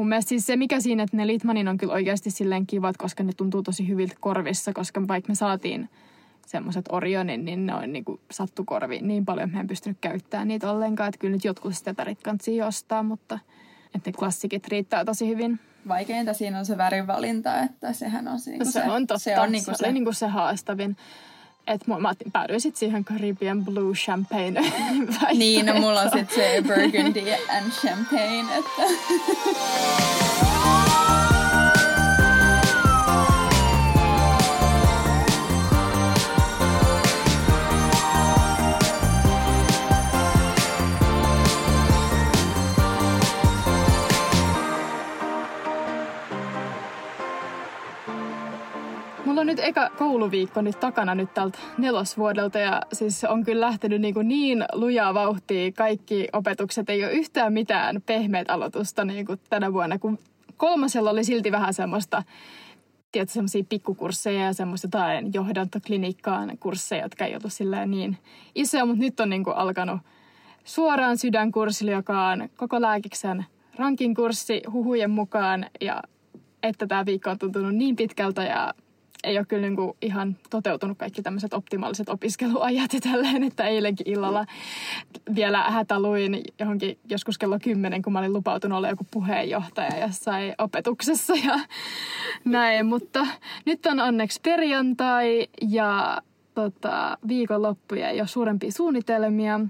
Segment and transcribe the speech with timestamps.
[0.00, 3.22] mun mielestä siis se, mikä siinä, että ne Litmanin on kyllä oikeasti silleen kivat, koska
[3.22, 5.88] ne tuntuu tosi hyviltä korvissa, koska vaikka me saatiin
[6.46, 10.48] semmoiset Orionin, niin ne on niinku sattu korviin niin paljon, että mä en pystynyt käyttämään
[10.48, 11.08] niitä ollenkaan.
[11.08, 13.38] Että kyllä nyt jotkut steterit kansi ostaa, mutta
[13.94, 15.60] että ne klassikit riittää tosi hyvin.
[15.88, 19.18] Vaikeinta siinä on se värivalinta, että sehän on se, niinku se, se on totta.
[19.18, 20.96] Se on niinku se, se, niinku se haastavin.
[21.70, 24.60] Että mä päädyin sitten siihen Caribbean Blue Champagne
[25.38, 28.82] Niin, no mulla on sitten se Burgundy and Champagne, että...
[49.40, 54.00] Mulla on nyt eka kouluviikko nyt takana nyt tältä nelosvuodelta ja siis on kyllä lähtenyt
[54.00, 55.72] niin, kuin niin lujaa vauhtia.
[55.72, 60.18] Kaikki opetukset ei ole yhtään mitään pehmeät aloitusta niin kuin tänä vuonna, kun
[60.56, 62.22] kolmasella oli silti vähän semmoista
[63.12, 68.18] tiedätkö, semmoisia pikkukursseja ja semmoista jotain johdantoklinikkaan kursseja, jotka ei ollut silleen niin
[68.54, 70.00] isoja, mutta nyt on niin kuin alkanut
[70.64, 73.44] suoraan sydänkurssille, joka on koko lääkiksen
[73.76, 76.02] rankin kurssi huhujen mukaan ja
[76.62, 78.74] että tämä viikko on tuntunut niin pitkältä ja
[79.24, 84.08] ei ole kyllä niin kuin ihan toteutunut kaikki tämmöiset optimaaliset opiskeluajat ja tälleen, että eilenkin
[84.08, 84.46] illalla
[85.34, 91.34] vielä hätäluin johonkin joskus kello kymmenen, kun mä olin lupautunut olla joku puheenjohtaja jossain opetuksessa
[91.34, 91.60] ja
[92.44, 93.26] näin, mutta
[93.64, 96.22] nyt on onneksi perjantai ja
[96.54, 99.60] tota, viikonloppu ja jo suurempia suunnitelmia,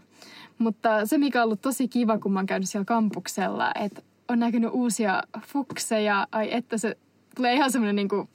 [0.58, 4.38] mutta se mikä on ollut tosi kiva, kun mä oon käynyt siellä kampuksella, että on
[4.38, 6.96] näkynyt uusia fukseja, ai että se
[7.36, 8.28] tulee ihan semmoinen niin kuin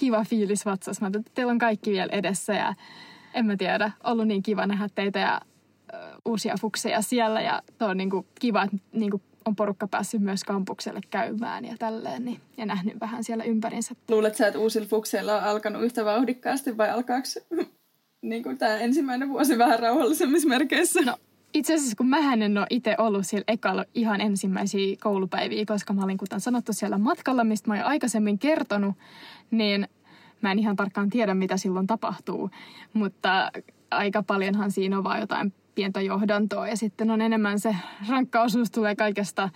[0.00, 1.04] kiva fiilis vatsassa.
[1.04, 2.74] Mä että teillä on kaikki vielä edessä ja
[3.34, 5.40] en mä tiedä, ollut niin kiva nähdä teitä ja
[6.24, 10.20] uusia fukseja siellä ja tuo on niin kuin kiva, että niin kuin on porukka päässyt
[10.20, 13.94] myös kampukselle käymään ja tälleen niin, ja nähnyt vähän siellä ympärinsä.
[14.08, 17.26] Luulet sä, että uusilla fukseilla on alkanut yhtä vauhdikkaasti vai alkaako
[18.22, 21.00] niin kuin tämä ensimmäinen vuosi vähän rauhallisemmissa merkeissä?
[21.00, 21.16] No
[21.54, 26.04] itse asiassa kun mähän en ole itse ollut siellä ekalla ihan ensimmäisiä koulupäiviä, koska mä
[26.04, 28.94] olin kuten sanottu siellä matkalla, mistä mä oon aikaisemmin kertonut,
[29.50, 29.88] niin
[30.40, 32.50] mä en ihan tarkkaan tiedä, mitä silloin tapahtuu.
[32.92, 33.50] Mutta
[33.90, 37.76] aika paljonhan siinä on vaan jotain pientä johdantoa ja sitten on enemmän se
[38.08, 39.48] rankka osuus tulee kaikesta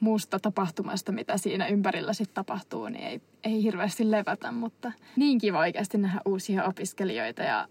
[0.00, 5.58] muusta tapahtumasta, mitä siinä ympärillä sitten tapahtuu, niin ei, ei hirveästi levätä, mutta niin kiva
[5.58, 7.68] oikeasti nähdä uusia opiskelijoita ja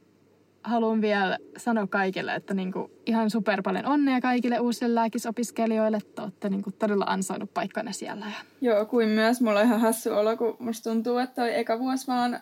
[0.64, 6.50] haluan vielä sanoa kaikille, että niinku ihan super paljon onnea kaikille uusille lääkisopiskelijoille, että olette
[6.50, 8.26] niinku todella ansainnut paikkanne siellä.
[8.62, 12.08] Joo, kuin myös mulla on ihan hassu olo, kun musta tuntuu, että toi eka vuosi
[12.08, 12.40] vaan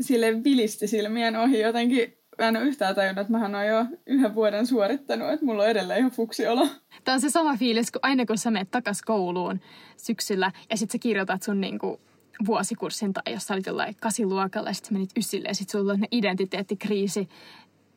[0.00, 2.18] sille vilisti silmien ohi jotenkin.
[2.38, 5.68] Mä en ole yhtään tajunnut, että mähän oon jo yhden vuoden suorittanut, että mulla on
[5.68, 6.68] edelleen ihan fuksiolo.
[7.04, 9.60] Tämä on se sama fiilis, kun aina kun sä menet takas kouluun
[9.96, 12.00] syksyllä ja sit sä kirjoitat sun niinku
[12.46, 16.04] vuosikurssin tai jos sä olit jollain kasiluokalla ja sitten menit ysille ja sitten sulla on
[16.10, 17.28] identiteettikriisi,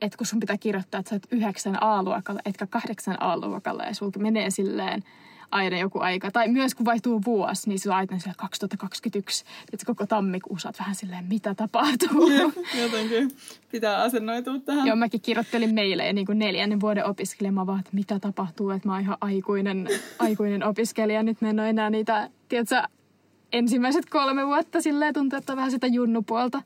[0.02, 4.12] että kun sun pitää kirjoittaa, että sä oot yhdeksän A-luokalla, etkä kahdeksan A-luokalla ja sulla
[4.18, 5.04] menee silleen
[5.52, 6.32] aina joku aika.
[6.32, 9.46] Tai myös kun vaihtuu vuosi, niin se on aina 2021.
[9.74, 12.30] Että koko tammikuussa oot vähän silleen, mitä tapahtuu.
[12.82, 13.32] Jotenkin
[13.72, 14.88] pitää asennoitua tähän.
[14.88, 18.94] Joo, mäkin kirjoittelin meille niin kuin neljännen vuoden opiskelemaan vaan, että mitä tapahtuu, että mä
[18.94, 19.88] oon ihan aikuinen,
[20.20, 21.24] aikuinen opiskelija.
[21.24, 22.84] Nyt mä en ole enää niitä, tiedätkö,
[23.54, 26.62] ensimmäiset kolme vuotta silleen tuntuu, että on vähän sitä junnupuolta.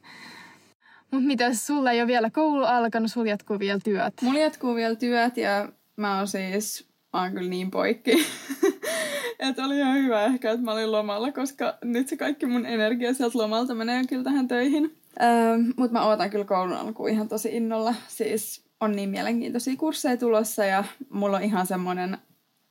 [1.11, 4.13] Mutta mitä sulla ei ole vielä koulu alkanut, sulla jatkuu vielä työt?
[4.21, 8.11] Mulla jatkuu vielä työt ja mä oon siis, mä oon kyllä niin poikki.
[9.39, 13.13] että oli ihan hyvä ehkä, että mä olin lomalla, koska nyt se kaikki mun energia
[13.13, 14.97] sieltä lomalta menee kyllä tähän töihin.
[15.21, 17.95] Öö, Mutta mä ootan kyllä koulun alkuun ihan tosi innolla.
[18.07, 22.17] Siis on niin mielenkiintoisia kursseja tulossa ja mulla on ihan semmoinen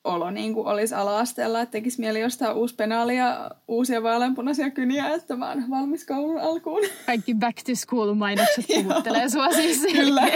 [0.05, 5.09] olo niin kuin olisi ala-asteella, että tekisi mieli jostain uusi penaali ja uusia vaaleanpunaisia kyniä,
[5.09, 6.83] että mä oon valmis koulun alkuun.
[7.07, 10.23] Kaikki back to school mainokset puhuttelee sua siis Kyllä.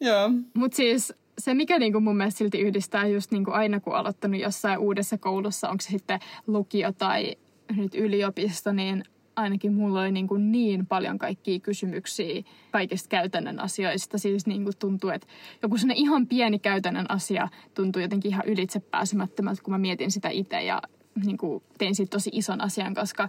[0.00, 0.30] Joo.
[0.54, 4.78] Mutta siis se, mikä niinku mun mielestä silti yhdistää just niinku aina, kun aloittanut jossain
[4.78, 7.36] uudessa koulussa, onko se sitten lukio tai
[7.76, 9.04] nyt yliopisto, niin
[9.36, 14.18] ainakin mulla oli niin, kuin niin paljon kaikkia kysymyksiä kaikista käytännön asioista.
[14.18, 15.26] Siis niin kuin tuntuu, että
[15.62, 20.28] joku sellainen ihan pieni käytännön asia tuntuu jotenkin ihan ylitse pääsemättömältä, kun mä mietin sitä
[20.28, 20.82] itse ja
[21.24, 23.28] niin kuin tein siitä tosi ison asian, koska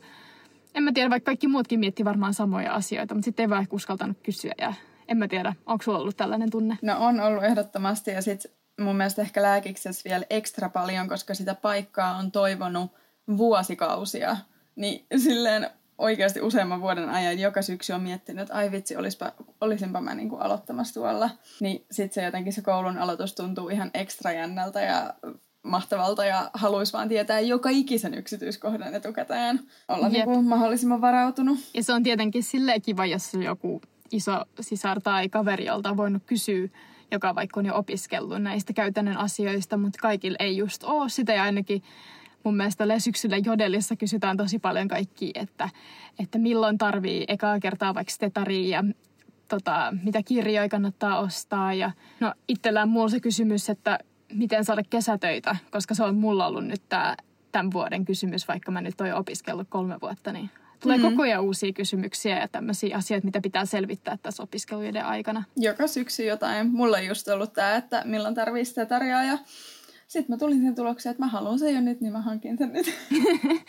[0.76, 4.18] en mä tiedä, vaikka kaikki muutkin mietti varmaan samoja asioita, mutta sitten ei vaan uskaltanut
[4.24, 4.74] kysyä ja
[5.08, 6.78] en mä tiedä, onko sulla ollut tällainen tunne?
[6.82, 11.56] No on ollut ehdottomasti ja sitten mun mielestä ehkä lääkiksessä vielä ekstra paljon, koska sitä
[11.56, 12.92] paikkaa on toivonut
[13.38, 14.38] vuosikausia.
[14.76, 19.32] Niin silleen oikeasti useamman vuoden ajan joka syksy on miettinyt, että ai vitsi, olispa,
[19.62, 21.30] olisinpa mä niin kuin aloittamassa tuolla.
[21.60, 25.14] Niin sitten se jotenkin se koulun aloitus tuntuu ihan ekstra jännältä ja
[25.64, 29.60] mahtavalta ja haluaisi vaan tietää joka ikisen yksityiskohdan etukäteen.
[29.88, 30.14] Olla Jep.
[30.14, 31.60] niin kuin mahdollisimman varautunut.
[31.74, 33.82] Ja se on tietenkin silleen kiva, jos on joku
[34.12, 36.68] iso sisar tai kaveri, jolta on voinut kysyä,
[37.12, 41.34] joka vaikka on jo opiskellut näistä käytännön asioista, mutta kaikilla ei just ole sitä.
[41.34, 41.84] Ja ainakin
[42.44, 45.70] mun mielestä tällä syksyllä Jodelissa kysytään tosi paljon kaikki, että,
[46.20, 48.84] että milloin tarvii ekaa kertaa vaikka stetaria ja
[49.48, 51.74] tota, mitä kirjoja kannattaa ostaa.
[51.74, 54.00] Ja no itsellään mulla on se kysymys, että
[54.34, 57.16] miten saada kesätöitä, koska se on mulla ollut nyt tää,
[57.52, 60.50] tämän vuoden kysymys, vaikka mä nyt oon opiskellut kolme vuotta, niin
[60.80, 61.06] tulee Mhm.
[61.06, 61.18] mm-hmm.
[61.18, 65.44] koko ajan uusia kysymyksiä ja tämmöisiä asioita, mitä pitää selvittää tässä opiskeluiden aikana.
[65.58, 66.72] Joka syksy jotain.
[66.72, 69.38] Mulla on just ollut tää, että milloin tarvii sitä tarjoaa ja
[70.14, 72.74] sitten mä tulin sen tulokseen, että mä haluan sen jo nyt, niin mä hankin sen
[72.74, 72.86] nyt.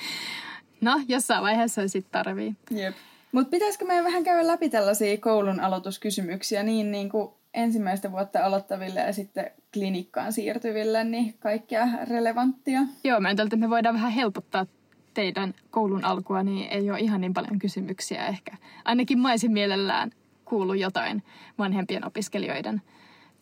[0.81, 2.55] No, jossain vaiheessa se sitten tarvii.
[2.71, 2.95] Jep.
[3.33, 9.01] Mutta pitäisikö meidän vähän käydä läpi tällaisia koulun aloituskysymyksiä niin, niin kuin ensimmäistä vuotta aloittaville
[9.01, 12.81] ja sitten klinikkaan siirtyville, niin kaikkea relevanttia.
[13.05, 14.67] Joo, mä ajattelin, että me voidaan vähän helpottaa
[15.15, 18.57] teidän koulun alkua, niin ei ole ihan niin paljon kysymyksiä ehkä.
[18.85, 20.11] Ainakin mä olisin mielellään
[20.45, 21.23] kuullut jotain
[21.59, 22.83] vanhempien opiskelijoiden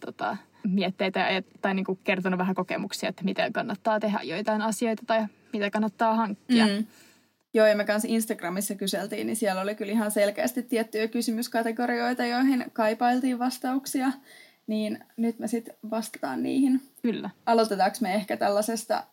[0.06, 0.36] tota,
[0.68, 5.26] mietteitä ja- tai niin kuin kertonut vähän kokemuksia, että miten kannattaa tehdä joitain asioita tai
[5.52, 6.66] mitä kannattaa hankkia.
[6.66, 6.86] Mm.
[7.54, 12.64] Joo, ja me kanssa Instagramissa kyseltiin, niin siellä oli kyllä ihan selkeästi tiettyjä kysymyskategorioita, joihin
[12.72, 14.12] kaipailtiin vastauksia.
[14.66, 16.80] Niin nyt me sitten vastataan niihin.
[17.02, 17.30] Kyllä.
[17.46, 19.04] Aloitetaanko me ehkä tällaisesta,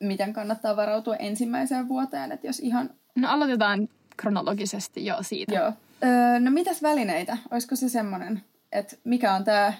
[0.00, 2.90] miten kannattaa varautua ensimmäiseen vuoteen, että jos ihan...
[3.16, 5.54] No aloitetaan kronologisesti jo siitä.
[5.54, 5.72] Joo.
[6.04, 7.38] Öö, no mitäs välineitä?
[7.50, 9.72] Olisiko se semmoinen, että mikä on tämä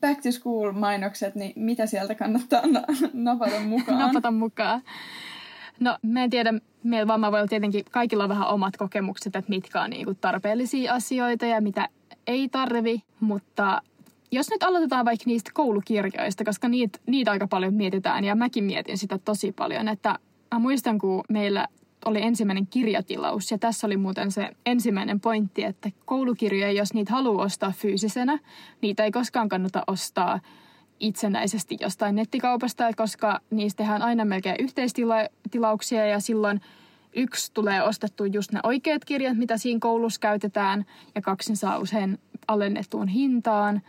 [0.00, 3.98] back to school mainokset, niin mitä sieltä kannattaa na- napata mukaan?
[4.06, 4.82] napata mukaan.
[5.80, 9.90] No, mä en tiedä, meillä vammaavoilla tietenkin kaikilla on vähän omat kokemukset, että mitkä on
[9.90, 11.88] niinku tarpeellisia asioita ja mitä
[12.26, 13.82] ei tarvi, mutta
[14.30, 18.98] jos nyt aloitetaan vaikka niistä koulukirjoista, koska niitä, niitä aika paljon mietitään ja mäkin mietin
[18.98, 20.18] sitä tosi paljon, että
[20.54, 21.68] mä muistan, kun meillä
[22.04, 23.50] oli ensimmäinen kirjatilaus.
[23.50, 28.38] Ja tässä oli muuten se ensimmäinen pointti, että koulukirjoja, jos niitä haluaa ostaa fyysisenä,
[28.80, 30.40] niitä ei koskaan kannata ostaa
[31.00, 36.60] itsenäisesti jostain nettikaupasta, koska niistä tehdään aina melkein yhteistilauksia ja silloin
[37.16, 40.84] yksi tulee ostettua just ne oikeat kirjat, mitä siinä koulussa käytetään
[41.14, 42.18] ja kaksi ne saa usein
[42.48, 43.82] alennettuun hintaan.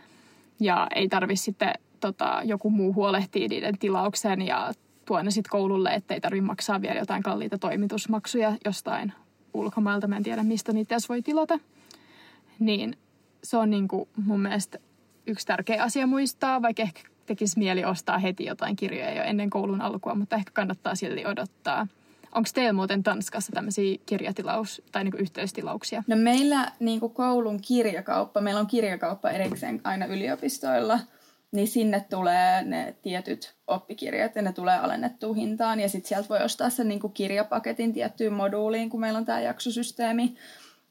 [0.60, 4.72] Ja ei tarvi sitten tota, joku muu huolehtia niiden tilauksen ja
[5.06, 9.12] tuo ne sitten koululle, ettei tarvi maksaa vielä jotain kalliita toimitusmaksuja jostain
[9.54, 10.06] ulkomailta.
[10.06, 11.58] Mä en tiedä, mistä niitä edes voi tilata.
[12.58, 12.96] Niin
[13.42, 14.78] se on niinku mun mielestä
[15.26, 19.80] yksi tärkeä asia muistaa, vaikka ehkä tekisi mieli ostaa heti jotain kirjoja jo ennen koulun
[19.80, 21.86] alkua, mutta ehkä kannattaa silti odottaa.
[22.34, 26.02] Onko teillä muuten Tanskassa tämmöisiä kirjatilaus- tai niinku yhteistilauksia?
[26.06, 31.00] No meillä niin kuin koulun kirjakauppa, meillä on kirjakauppa erikseen aina yliopistoilla,
[31.54, 35.80] niin sinne tulee ne tietyt oppikirjat ja ne tulee alennettuun hintaan.
[35.80, 39.40] Ja sitten sieltä voi ostaa sen niin kuin kirjapaketin tiettyyn moduuliin, kun meillä on tämä
[39.40, 40.36] jaksosysteemi.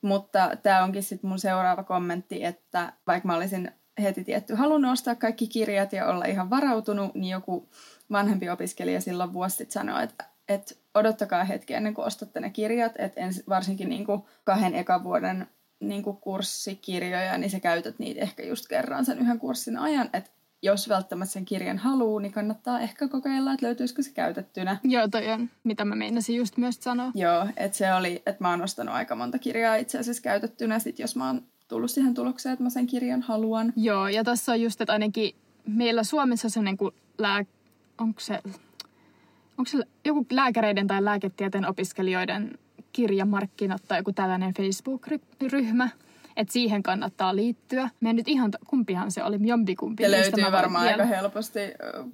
[0.01, 3.71] Mutta tämä onkin sitten mun seuraava kommentti, että vaikka mä olisin
[4.01, 7.69] heti tietty halunnut ostaa kaikki kirjat ja olla ihan varautunut, niin joku
[8.11, 12.91] vanhempi opiskelija silloin vuosi sitten sanoi, että, että odottakaa hetki ennen kuin ostatte ne kirjat,
[12.97, 15.47] että ens, varsinkin niin kuin kahden ekan vuoden
[15.79, 20.29] niin kuin kurssikirjoja, niin sä käytät niitä ehkä just kerran sen yhden kurssin ajan, että
[20.63, 24.77] jos välttämättä sen kirjan haluaa, niin kannattaa ehkä kokeilla, että löytyisikö se käytettynä.
[24.83, 27.11] Joo, toi on, mitä mä meinasin just myös sanoa.
[27.15, 30.99] Joo, että se oli, että mä oon ostanut aika monta kirjaa itse asiassa käytettynä, sit
[30.99, 33.73] jos mä oon tullut siihen tulokseen, että mä sen kirjan haluan.
[33.75, 35.35] Joo, ja tässä on just, että ainakin
[35.67, 37.45] meillä Suomessa sellainen kuin lää...
[37.97, 38.39] Onko se,
[39.57, 42.57] onko se joku lääkäreiden tai lääketieteen opiskelijoiden
[42.91, 45.89] kirjamarkkinat tai joku tällainen Facebook-ryhmä,
[46.35, 47.89] että siihen kannattaa liittyä.
[47.99, 50.03] Mä en nyt ihan, kumpihan se oli, jompikumpi.
[50.03, 51.59] Niistä löytyy varmaan vielä- aika helposti,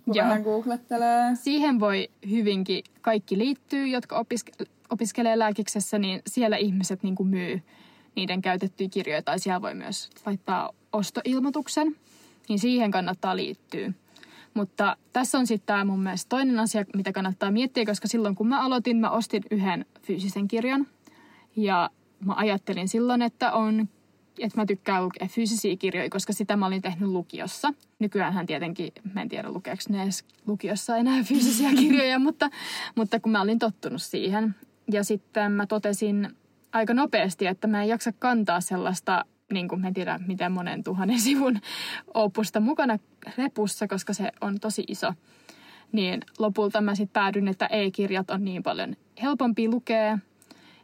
[0.06, 0.26] kun Joo.
[0.26, 1.36] vähän googlettelee.
[1.36, 7.62] Siihen voi hyvinkin kaikki liittyy, jotka opiske- opiskelee lääkiksessä, niin siellä ihmiset niin kuin myy
[8.16, 11.96] niiden käytettyjä kirjoja, tai siellä voi myös laittaa ostoilmoituksen,
[12.50, 13.92] niin siihen kannattaa liittyä.
[14.54, 18.48] Mutta tässä on sitten tämä mun mielestä toinen asia, mitä kannattaa miettiä, koska silloin kun
[18.48, 20.88] mä aloitin, mä ostin yhden fyysisen kirjan.
[21.56, 21.90] Ja
[22.26, 23.90] mä ajattelin silloin, että on
[24.46, 27.74] että mä tykkään lukea fyysisiä kirjoja, koska sitä mä olin tehnyt lukiossa.
[28.00, 32.50] Nykyäänhän tietenkin, mä en tiedä lukeeko ne edes lukiossa enää fyysisiä kirjoja, mutta,
[32.96, 34.56] mutta kun mä olin tottunut siihen.
[34.92, 36.30] Ja sitten mä totesin
[36.72, 40.84] aika nopeasti, että mä en jaksa kantaa sellaista, niin kuin mä en tiedä miten monen
[40.84, 41.60] tuhannen sivun
[42.14, 43.00] opusta mukana
[43.38, 45.14] repussa, koska se on tosi iso.
[45.92, 50.20] Niin lopulta mä sitten päädyin, että e-kirjat on niin paljon helpompi lukea,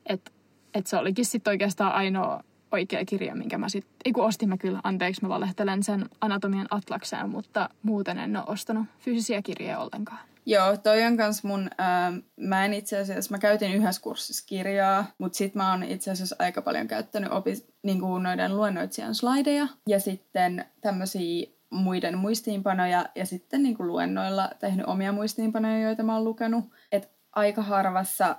[0.05, 0.31] että
[0.75, 4.57] että se olikin sitten oikeastaan ainoa oikea kirja, minkä mä sitten, ei kun ostin mä
[4.57, 10.19] kyllä, anteeksi mä valehtelen sen anatomian atlakseen, mutta muuten en ole ostanut fyysisiä kirjoja ollenkaan.
[10.45, 15.05] Joo, toi on kans mun, ää, mä en itse asiassa, mä käytin yhdessä kurssissa kirjaa,
[15.17, 19.67] mutta sit mä oon itse asiassa aika paljon käyttänyt opis, niin kuin noiden luennoitsijan slideja
[19.87, 26.15] ja sitten tämmöisiä muiden muistiinpanoja ja sitten niin kuin luennoilla tehnyt omia muistiinpanoja, joita mä
[26.15, 26.65] oon lukenut.
[26.91, 28.35] Et aika harvassa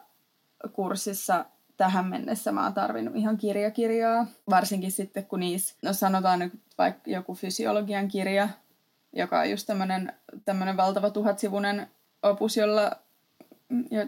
[0.72, 1.44] kurssissa
[1.76, 7.10] tähän mennessä mä oon tarvinnut ihan kirjakirjaa, varsinkin sitten kun niissä, no sanotaan nyt vaikka
[7.10, 8.48] joku fysiologian kirja,
[9.12, 9.66] joka on just
[10.44, 11.86] tämmöinen valtava tuhatsivunen
[12.22, 12.92] opus, jolla,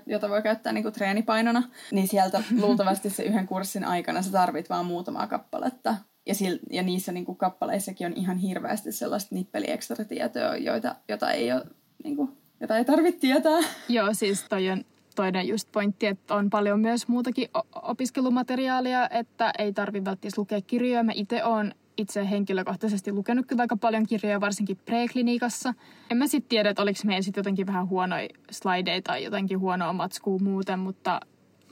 [0.06, 4.87] jota voi käyttää niinku treenipainona, niin sieltä luultavasti se yhden kurssin aikana sä tarvit vaan
[4.87, 5.96] muutamaa kappaletta.
[6.26, 11.64] Ja, sil, ja niissä niinku kappaleissakin on ihan hirveästi sellaista nippeliekstratietoa, joita, jota ei ole,
[12.04, 13.58] niinku, jota ei tarvitse tietää.
[13.88, 14.84] Joo, siis toi on
[15.18, 17.48] toinen just pointti, että on paljon myös muutakin
[17.82, 21.02] opiskelumateriaalia, että ei tarvitse välttämättä lukea kirjoja.
[21.02, 25.75] Mä itse olen itse henkilökohtaisesti lukenut kyllä aika paljon kirjoja, varsinkin preklinikassa.
[26.10, 29.92] En mä sitten tiedä, että oliko meidän sitten jotenkin vähän huonoja slideja tai jotenkin huonoa
[29.92, 31.20] matskua muuten, mutta,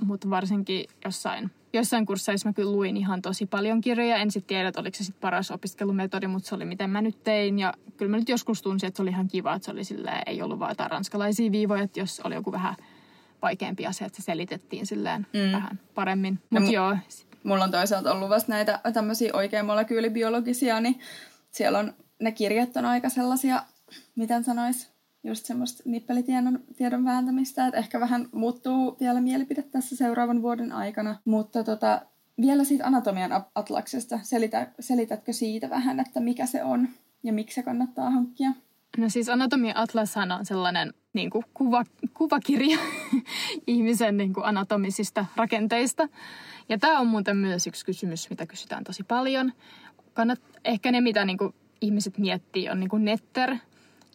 [0.00, 4.16] mutta varsinkin jossain, jossain kursseissa mä kyllä luin ihan tosi paljon kirjoja.
[4.16, 7.24] En sitten tiedä, että oliko se sitten paras opiskelumetodi, mutta se oli miten mä nyt
[7.24, 7.58] tein.
[7.58, 10.22] Ja kyllä mä nyt joskus tunsin, että se oli ihan kiva, että se oli silleen,
[10.26, 12.74] ei ollut vaan jotain ranskalaisia viivoja, että jos oli joku vähän
[13.42, 15.52] vaikeampi asia, että se selitettiin silleen mm.
[15.52, 16.38] vähän paremmin.
[16.50, 16.96] Mutta no, joo,
[17.44, 21.00] mulla on toisaalta ollut vasta näitä tämmöisiä oikein molekyylibiologisia, niin
[21.50, 23.62] siellä on, ne kirjat on aika sellaisia,
[24.16, 24.90] miten sanois,
[25.24, 31.16] just semmoista nippelitiedon tiedon vääntämistä, että ehkä vähän muuttuu vielä mielipide tässä seuraavan vuoden aikana.
[31.24, 32.02] Mutta tota,
[32.40, 36.88] vielä siitä anatomian atlaksesta, Selitä, selitätkö siitä vähän, että mikä se on
[37.22, 38.52] ja miksi se kannattaa hankkia?
[38.96, 41.84] No siis Anatomia Atlashan on sellainen niin kuin kuva,
[42.14, 42.78] kuvakirja
[43.66, 46.08] ihmisen niin kuin anatomisista rakenteista.
[46.68, 49.52] Ja tämä on muuten myös yksi kysymys, mitä kysytään tosi paljon.
[50.14, 53.56] Kannat, ehkä ne, mitä niin kuin ihmiset miettii, on niin kuin Netter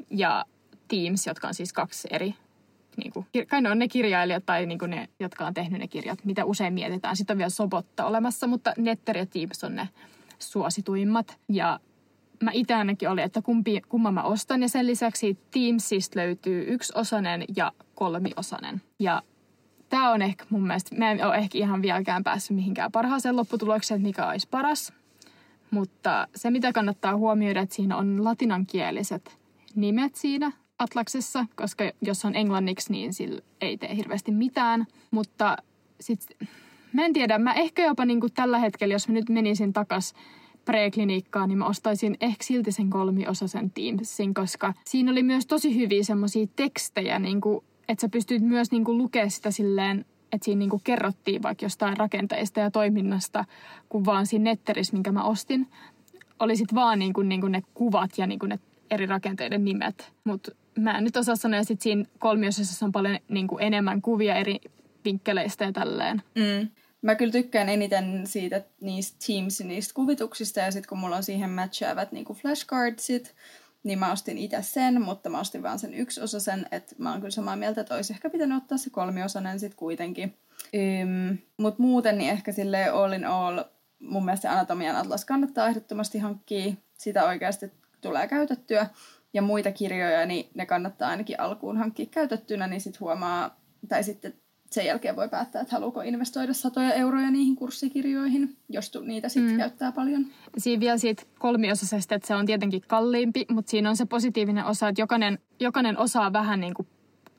[0.09, 0.45] ja
[0.87, 2.35] Teams, jotka on siis kaksi eri
[2.97, 5.87] niin kuin, kai ne on ne kirjailijat tai niin kuin ne, jotka on tehnyt ne
[5.87, 7.15] kirjat, mitä usein mietitään.
[7.15, 9.89] Sitten on vielä Sobotta olemassa, mutta Netter ja Teams on ne
[10.39, 11.37] suosituimmat.
[11.49, 11.79] Ja
[12.41, 14.61] mä itse ainakin oli, että kumpi, kumman mä ostan.
[14.61, 18.81] Ja sen lisäksi Teamsista löytyy yksiosainen ja kolmiosainen.
[18.99, 19.21] Ja
[19.89, 23.95] tämä on ehkä mun mielestä, mä en ole ehkä ihan vieläkään päässyt mihinkään parhaaseen lopputulokseen,
[23.97, 24.93] että mikä olisi paras.
[25.71, 29.37] Mutta se, mitä kannattaa huomioida, että siinä on latinankieliset
[29.75, 34.85] nimet siinä Atlaksessa, koska jos on englanniksi, niin sillä ei tee hirveästi mitään.
[35.11, 35.57] Mutta
[35.99, 36.47] sitten,
[36.93, 40.13] mä en tiedä, mä ehkä jopa niin kuin tällä hetkellä, jos mä nyt menisin takas
[40.71, 46.03] preklinikkaan, niin mä ostaisin ehkä silti sen kolmiosaisen Teamsin, koska siinä oli myös tosi hyviä
[46.03, 50.59] semmoisia tekstejä, niin kuin, että sä pystyt myös niin kuin lukemaan sitä silleen, että siinä
[50.59, 53.45] niin kuin kerrottiin vaikka jostain rakenteista ja toiminnasta,
[53.89, 55.67] kun vaan siinä netterissä, minkä mä ostin,
[56.39, 58.59] oli sitten vaan niin kuin, niin kuin ne kuvat ja niin kuin ne
[58.91, 60.13] eri rakenteiden nimet.
[60.23, 64.35] Mutta mä en nyt osaa sanoa, että siinä kolmiosassa on paljon niin kuin enemmän kuvia
[64.35, 64.59] eri
[65.05, 66.21] vinkkeleistä ja tälleen.
[66.35, 66.69] Mm.
[67.01, 71.49] Mä kyllä tykkään eniten siitä niistä Teams niistä kuvituksista ja sitten kun mulla on siihen
[71.49, 73.35] matchaavat niinku flashcardsit,
[73.83, 77.11] niin mä ostin itse sen, mutta mä ostin vaan sen yksi osa sen, että mä
[77.11, 80.37] oon kyllä samaa mieltä, että olisi ehkä pitänyt ottaa se kolmiosainen sitten kuitenkin.
[80.73, 83.63] Ym, mutta muuten niin ehkä sille all in all
[83.99, 86.73] mun mielestä Anatomian atlas kannattaa ehdottomasti hankkia.
[86.97, 88.87] Sitä oikeasti tulee käytettyä.
[89.33, 94.33] Ja muita kirjoja, niin ne kannattaa ainakin alkuun hankkia käytettynä, niin sitten huomaa, tai sitten
[94.71, 99.57] sen jälkeen voi päättää, että haluuko investoida satoja euroja niihin kurssikirjoihin, jos niitä sitten mm.
[99.57, 100.25] käyttää paljon.
[100.57, 104.87] Siinä vielä siitä kolmiosaisesta, että se on tietenkin kalliimpi, mutta siinä on se positiivinen osa,
[104.87, 106.87] että jokainen, jokainen osaa vähän niin kuin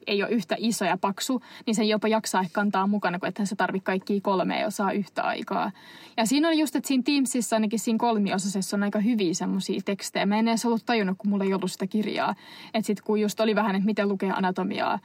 [0.06, 3.46] ei ole yhtä iso ja paksu, niin sen jopa jaksaa ehkä kantaa mukana, kun ethän
[3.46, 5.72] se tarvitse kaikkia kolmea osaa yhtä aikaa.
[6.16, 10.26] Ja siinä on just, että siinä Teamsissa, ainakin siinä kolmiosaisessa on aika hyviä semmoisia tekstejä.
[10.26, 12.34] Mä en edes ollut tajunnut, kun mulla ei ollut sitä kirjaa.
[12.74, 14.98] Että sitten kun just oli vähän, että miten lukee anatomiaa,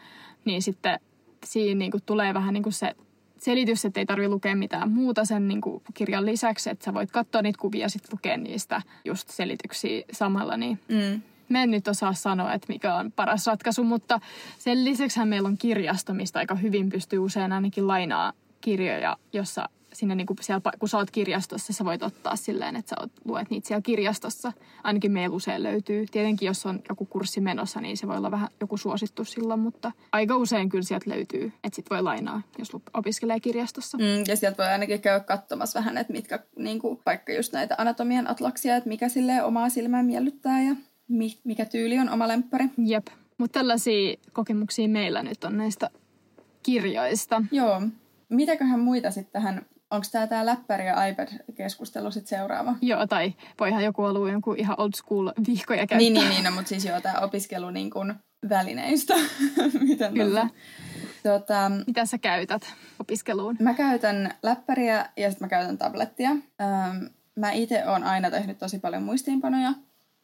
[0.45, 0.99] niin sitten
[1.47, 2.95] siinä niin kuin tulee vähän niin kuin se
[3.37, 7.11] selitys, että ei tarvitse lukea mitään muuta sen niin kuin kirjan lisäksi, että sä voit
[7.11, 10.57] katsoa niitä kuvia ja sitten lukea niistä just selityksiä samalla.
[10.57, 11.21] Niin mm.
[11.49, 14.19] Mä en nyt osaa sanoa, että mikä on paras ratkaisu, mutta
[14.57, 20.15] sen lisäksi meillä on kirjasto, mistä aika hyvin pystyy usein ainakin lainaa kirjoja, jossa sinne
[20.15, 23.49] niin kuin siellä, kun sä oot kirjastossa, sä voit ottaa silleen, että sä oot, luet
[23.49, 24.53] niitä siellä kirjastossa.
[24.83, 26.05] Ainakin meillä usein löytyy.
[26.11, 29.91] Tietenkin, jos on joku kurssi menossa, niin se voi olla vähän joku suosittu silloin, mutta
[30.11, 33.97] aika usein kyllä sieltä löytyy, että sit voi lainaa, jos opiskelee kirjastossa.
[33.97, 37.75] Mm, ja sieltä voi ainakin käydä katsomassa vähän, että mitkä, niin kuin, vaikka just näitä
[37.77, 40.75] anatomian atlaksia, että mikä sille omaa silmää miellyttää ja
[41.43, 42.65] mikä tyyli on oma lemppari.
[42.77, 43.07] Jep.
[43.37, 45.89] Mutta tällaisia kokemuksia meillä nyt on näistä
[46.63, 47.43] kirjoista.
[47.51, 47.81] Joo.
[48.29, 52.75] Mitäköhän muita sitten tähän Onko tämä tämä läppäri ja iPad-keskustelu sitten seuraava?
[52.81, 55.97] Joo, tai voihan joku olla jonkun ihan old school vihkoja käyttää.
[55.97, 58.15] Niin, niin, niin no, mutta siis joo, tämä opiskelu niin kun
[58.49, 59.13] välineistä.
[59.87, 60.49] Miten Kyllä.
[61.23, 63.55] Tota, Mitä sä käytät opiskeluun?
[63.59, 66.29] Mä käytän läppäriä ja sitten mä käytän tablettia.
[66.29, 69.73] Ähm, mä itse oon aina tehnyt tosi paljon muistiinpanoja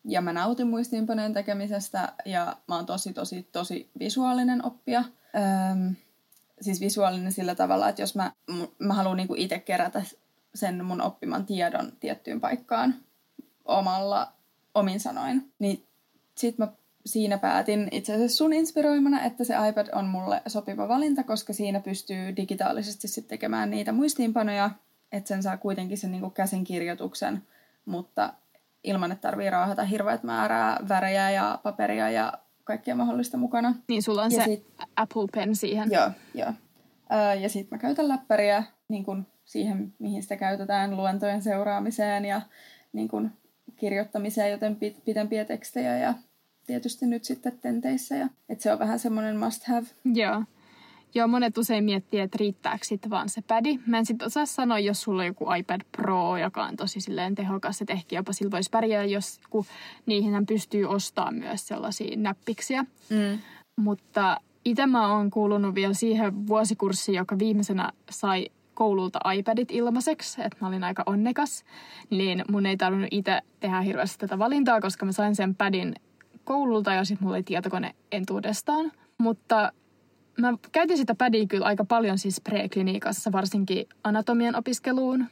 [0.05, 5.03] ja mä nautin muistiinpanojen tekemisestä ja mä oon tosi, tosi, tosi visuaalinen oppija.
[5.36, 5.93] Ähm,
[6.62, 8.31] siis visuaalinen sillä tavalla, että jos mä,
[8.79, 10.01] mä haluan niinku itse kerätä
[10.55, 12.95] sen mun oppiman tiedon tiettyyn paikkaan
[13.65, 14.33] omalla,
[14.74, 15.88] omin sanoin, niin
[16.38, 16.67] sit mä
[17.05, 21.79] siinä päätin itse asiassa sun inspiroimana, että se iPad on mulle sopiva valinta, koska siinä
[21.79, 24.69] pystyy digitaalisesti sitten tekemään niitä muistiinpanoja,
[25.12, 27.43] että sen saa kuitenkin sen niinku käsinkirjoituksen,
[27.86, 28.33] mutta
[28.83, 32.33] ilman, että tarvii raahata hirveät määrää värejä ja paperia ja
[32.63, 33.75] kaikkea mahdollista mukana.
[33.88, 35.91] Niin sulla on Ja se sit- Apple Pen siihen.
[35.91, 36.53] Joo, joo.
[37.13, 42.41] Öö, ja sitten mä käytän läppäriä niin kun siihen, mihin sitä käytetään luentojen seuraamiseen ja
[42.93, 43.32] niin kun
[43.75, 46.13] kirjoittamiseen, joten pit- pitempiä tekstejä ja
[46.67, 48.15] tietysti nyt sitten tenteissä.
[48.15, 49.88] Ja, et se on vähän semmoinen must have.
[50.13, 50.43] Joo.
[51.15, 53.79] Joo, monet usein miettii, että riittääkö sitten vaan se pädi.
[53.86, 57.36] Mä en sitten osaa sanoa, jos sulla on joku iPad Pro, joka on tosi silleen
[57.36, 59.65] tehokas, että ehkä jopa sillä voisi pärjää, jos kun
[60.05, 62.84] niihin pystyy ostamaan myös sellaisia näppiksiä.
[63.10, 63.39] Mm.
[63.75, 70.58] Mutta itse mä oon kuulunut vielä siihen vuosikurssiin, joka viimeisenä sai koululta iPadit ilmaiseksi, että
[70.62, 71.63] mä olin aika onnekas,
[72.10, 75.96] niin mun ei tarvinnut itse tehdä hirveästi tätä valintaa, koska mä sain sen padin
[76.43, 78.91] koululta ja sitten mulla oli tietokone entuudestaan.
[79.17, 79.72] Mutta
[80.40, 85.25] mä käytin sitä padia kyllä aika paljon siis preklinikassa, varsinkin anatomian opiskeluun.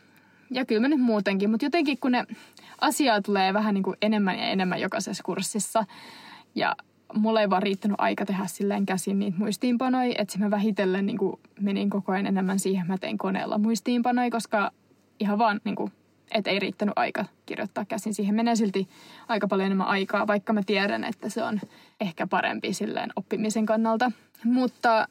[0.52, 2.26] Ja kyllä mä nyt muutenkin, mutta jotenkin kun ne
[2.82, 5.86] asiaa tulee vähän niin kuin enemmän ja enemmän jokaisessa kurssissa.
[6.56, 6.76] Ja
[7.14, 11.40] mulla ei vaan riittänyt aika tehdä silleen käsin niitä muistiinpanoja, että mä vähitellen niin kuin
[11.60, 14.72] menin koko ajan enemmän siihen, mä tein koneella muistiinpanoja, koska
[15.20, 15.92] ihan vaan niin kuin,
[16.32, 18.14] et ei riittänyt aika kirjoittaa käsin.
[18.14, 18.90] Siihen menee silti
[19.28, 21.60] aika paljon enemmän aikaa, vaikka mä tiedän, että se on
[22.02, 24.12] ehkä parempi silleen oppimisen kannalta.
[24.44, 25.08] Mutta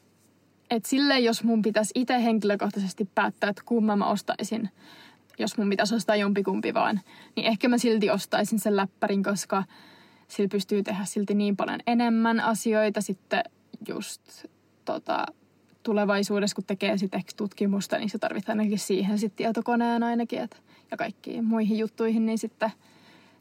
[0.69, 4.69] et silleen, jos mun pitäisi itse henkilökohtaisesti päättää, että kumman mä ostaisin,
[5.39, 6.99] jos mun pitäisi ostaa jompikumpi vaan,
[7.35, 9.63] niin ehkä mä silti ostaisin sen läppärin, koska
[10.27, 13.43] sillä pystyy tehdä silti niin paljon enemmän asioita sitten
[13.87, 14.45] just
[14.85, 15.25] tota,
[15.83, 20.97] tulevaisuudessa, kun tekee sitten tutkimusta, niin se tarvitaan ainakin siihen sitten tietokoneen ainakin, et, ja
[20.97, 22.71] kaikkiin muihin juttuihin, niin sitten,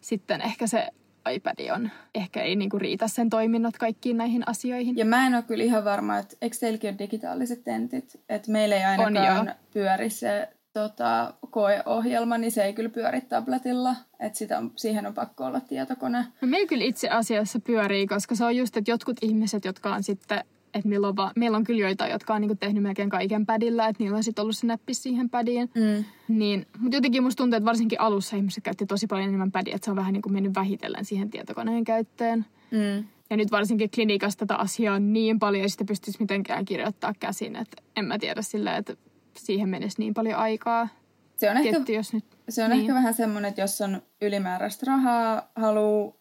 [0.01, 0.89] sitten ehkä se
[1.33, 4.97] iPad on, ehkä ei niinku riitä sen toiminnot kaikkiin näihin asioihin.
[4.97, 8.21] Ja mä en ole kyllä ihan varma, että eikö teilläkin ole digitaaliset tentit?
[8.29, 9.55] Että meillä ei ainakaan joo.
[9.73, 13.97] pyöri se tota, koeohjelma, niin se ei kyllä pyöri tabletilla.
[14.21, 16.27] Että sitä on, siihen on pakko olla tietokone.
[16.41, 20.03] No, meillä kyllä itse asiassa pyörii, koska se on just, että jotkut ihmiset, jotka on
[20.03, 23.47] sitten, että meillä on, va, meillä on kyllä joitain, jotka on niinku tehnyt melkein kaiken
[23.47, 25.71] padilla, että niillä on sitten ollut se näppis siihen padiin.
[25.75, 26.05] Mm.
[26.29, 29.85] Niin, mutta jotenkin musta tuntuu, että varsinkin alussa ihmiset käytti tosi paljon enemmän padia, että
[29.85, 32.45] se on vähän niin kuin mennyt vähitellen siihen tietokoneen käyttöön.
[32.71, 33.05] Mm.
[33.31, 37.57] Ja nyt varsinkin klinikassa tätä asiaa on niin paljon, ja sitten pystyisi mitenkään kirjoittaa käsin,
[37.57, 38.97] että en mä tiedä sillä, että
[39.37, 40.89] siihen menisi niin paljon aikaa.
[41.37, 42.25] Se on, ehkä, Tietty, jos nyt...
[42.49, 42.81] se on niin.
[42.81, 46.20] ehkä vähän semmoinen, että jos on ylimääräistä rahaa, haluaa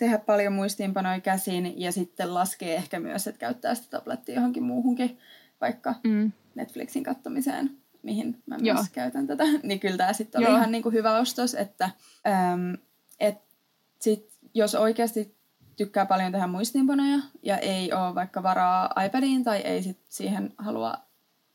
[0.00, 5.18] tehdä paljon muistiinpanoja käsin ja sitten laskee ehkä myös, että käyttää sitä tablettia johonkin muuhunkin,
[5.60, 6.32] vaikka Mm.
[6.54, 7.70] Netflixin kattomiseen,
[8.02, 8.84] mihin mä myös Joo.
[8.92, 10.56] käytän tätä, niin kyllä tämä sitten oli Joo.
[10.56, 12.76] ihan niinku hyvä ostos, että äm,
[13.20, 13.38] et
[14.00, 15.34] sit, jos oikeasti
[15.76, 20.94] tykkää paljon tehdä muistiinpanoja ja ei ole vaikka varaa iPadiin tai ei sit siihen halua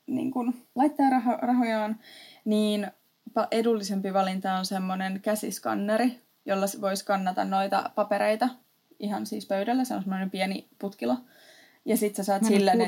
[0.07, 1.99] niin kun, laittaa raho- rahojaan,
[2.45, 2.87] niin
[3.51, 8.49] edullisempi valinta on semmoinen käsiskanneri, jolla voisi skannata noita papereita
[8.99, 9.83] ihan siis pöydällä.
[9.83, 11.17] Se on semmoinen pieni putkilo.
[11.85, 12.87] Ja sit sä saat Mä en sillä ne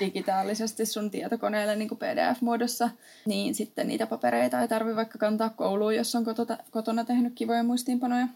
[0.00, 2.90] digitaalisesti sun tietokoneelle niin kuin PDF-muodossa,
[3.26, 7.62] niin sitten niitä papereita ei tarvi vaikka kantaa kouluun, jos on kotota, kotona tehnyt kivoja
[7.62, 8.28] muistiinpanoja.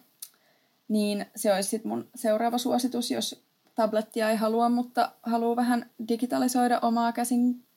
[0.88, 3.44] Niin se olisi sitten mun seuraava suositus, jos
[3.74, 7.12] tablettia ei halua, mutta haluaa vähän digitalisoida omaa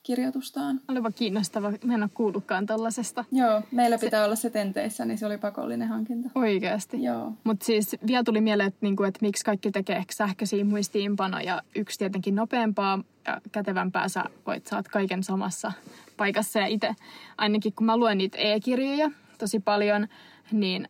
[0.06, 0.82] käsinkirjoitustaan.
[0.88, 1.72] Olipa kiinnostava.
[1.84, 3.26] Mä en ole kuullutkaan tällaisesta.
[3.32, 6.30] Joo, meillä pitää olla se tenteissä, niin se oli pakollinen hankinta.
[6.36, 7.04] Oikeasti.
[7.04, 7.34] Joo.
[7.44, 11.62] Mutta siis vielä tuli mieleen, että, niinku, että miksi kaikki tekee ehkä sähköisiä muistiinpanoja.
[11.76, 15.72] Yksi tietenkin nopeampaa ja kätevämpää sä voit saat kaiken samassa
[16.18, 16.60] paikassa.
[16.60, 16.96] Ja itse,
[17.38, 20.08] ainakin kun mä luen niitä e-kirjoja tosi paljon,
[20.52, 20.88] niin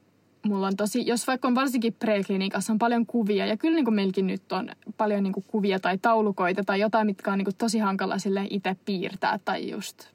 [0.48, 3.96] mulla on tosi, jos vaikka on varsinkin preklinikassa on paljon kuvia, ja kyllä niin kuin
[3.96, 7.56] meilläkin nyt on paljon niin kuin kuvia tai taulukoita tai jotain, mitkä on niin kuin
[7.58, 10.08] tosi hankala silleen itse piirtää tai just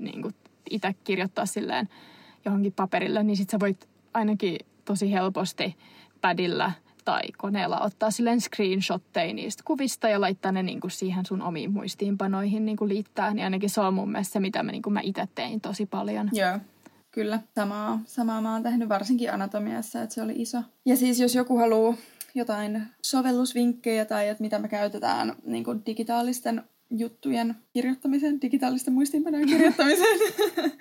[0.00, 0.34] niin kuin
[0.70, 1.88] itse kirjoittaa silleen
[2.44, 5.76] johonkin paperille, niin sit sä voit ainakin tosi helposti
[6.20, 6.72] padilla
[7.04, 11.72] tai koneella ottaa silleen screenshotteja niistä kuvista ja laittaa ne niin kuin siihen sun omiin
[11.72, 13.34] muistiinpanoihin niin kuin liittää.
[13.34, 15.86] Niin ainakin se on mun mielestä se, mitä mä, niin kuin mä itse tein tosi
[15.86, 16.30] paljon.
[16.32, 16.58] Joo,
[17.10, 17.40] kyllä.
[17.54, 20.58] Samaa, samaa mä oon tehnyt varsinkin anatomiassa, että se oli iso.
[20.86, 21.96] Ja siis jos joku haluaa
[22.34, 30.18] jotain sovellusvinkkejä tai että mitä me käytetään niin kuin digitaalisten juttujen kirjoittamiseen, digitaalisten muistiinpanojen kirjoittamiseen,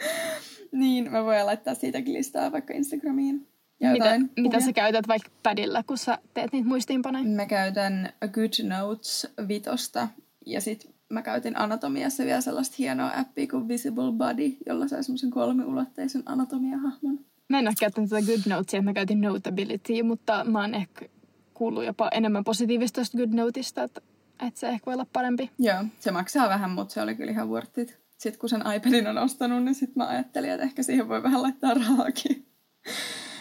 [0.71, 3.47] niin mä voin laittaa siitäkin listaa vaikka Instagramiin.
[3.79, 7.25] Ja mitä, mitä sä käytät vaikka padilla, kun sä teet niitä muistiinpanoja?
[7.25, 10.07] Mä käytän Good Notes vitosta
[10.45, 15.32] ja sit mä käytin anatomiassa vielä sellaista hienoa appia kuin Visible Body, jolla sai semmoisen
[15.32, 17.20] kolmiulotteisen anatomiahahmon.
[17.50, 21.06] Mä en ole käyttänyt tätä Good Notesia, mä käytin Notability, mutta mä oon ehkä
[21.54, 24.02] kuullut jopa enemmän positiivista Good Noteista, että,
[24.48, 25.52] että se ehkä voi olla parempi.
[25.60, 28.00] Joo, se maksaa vähän, mutta se oli kyllä ihan worth it.
[28.17, 31.41] Sitten kun sen iPadin on ostanut, niin sitten mä ajattelin, että ehkä siihen voi vähän
[31.41, 32.48] laittaa rahaakin.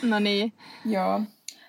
[0.02, 0.52] No niin.
[0.84, 1.22] Joo.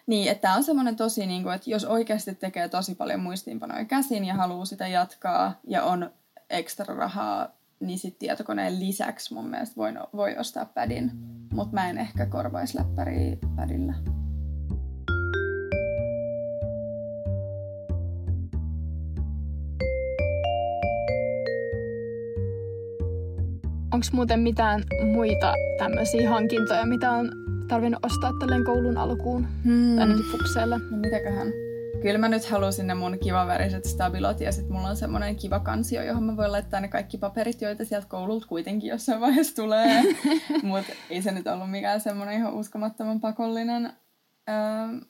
[0.07, 3.85] Niin, että tämä on semmoinen tosi, niin kuin, että jos oikeasti tekee tosi paljon muistiinpanoja
[3.85, 6.11] käsin ja haluaa sitä jatkaa ja on
[6.49, 7.47] ekstra rahaa,
[7.79, 11.11] niin sitten tietokoneen lisäksi mun mielestä voi, voi ostaa padin.
[11.53, 13.93] Mutta mä en ehkä korvaisi läppäriä padilla.
[23.91, 27.31] Onko muuten mitään muita tämmöisiä hankintoja, mitä on
[27.67, 29.47] tarvinnut ostaa tälleen koulun alkuun?
[29.63, 29.97] Hmm.
[29.97, 30.77] Ainakin fukseelle.
[30.77, 31.47] No mitäköhän?
[32.01, 36.03] Kyllä mä nyt halusin ne mun kivaväriset stabilot ja sitten mulla on semmoinen kiva kansio,
[36.03, 40.03] johon mä voin laittaa ne kaikki paperit, joita sieltä koululta kuitenkin jossain vaiheessa tulee.
[40.63, 43.85] Mutta ei se nyt ollut mikään semmoinen ihan uskomattoman pakollinen.
[44.49, 44.55] Öö,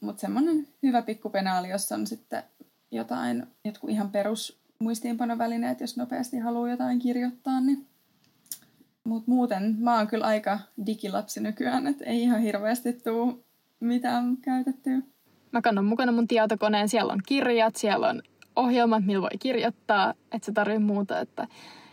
[0.02, 2.44] Mutta semmoinen hyvä pikkupenaali, jossa on sitten
[2.92, 7.88] jotain, jotkut ihan perus muistiinpanovälineet, jos nopeasti haluaa jotain kirjoittaa, niin
[9.08, 13.46] mutta muuten mä oon kyllä aika digilapsi nykyään, että ei ihan hirveästi tuu
[13.80, 15.00] mitään käytettyä.
[15.52, 18.22] Mä kannan mukana mun tietokoneen, siellä on kirjat, siellä on
[18.56, 21.48] ohjelmat, millä voi kirjoittaa, että se tarvii muuta, että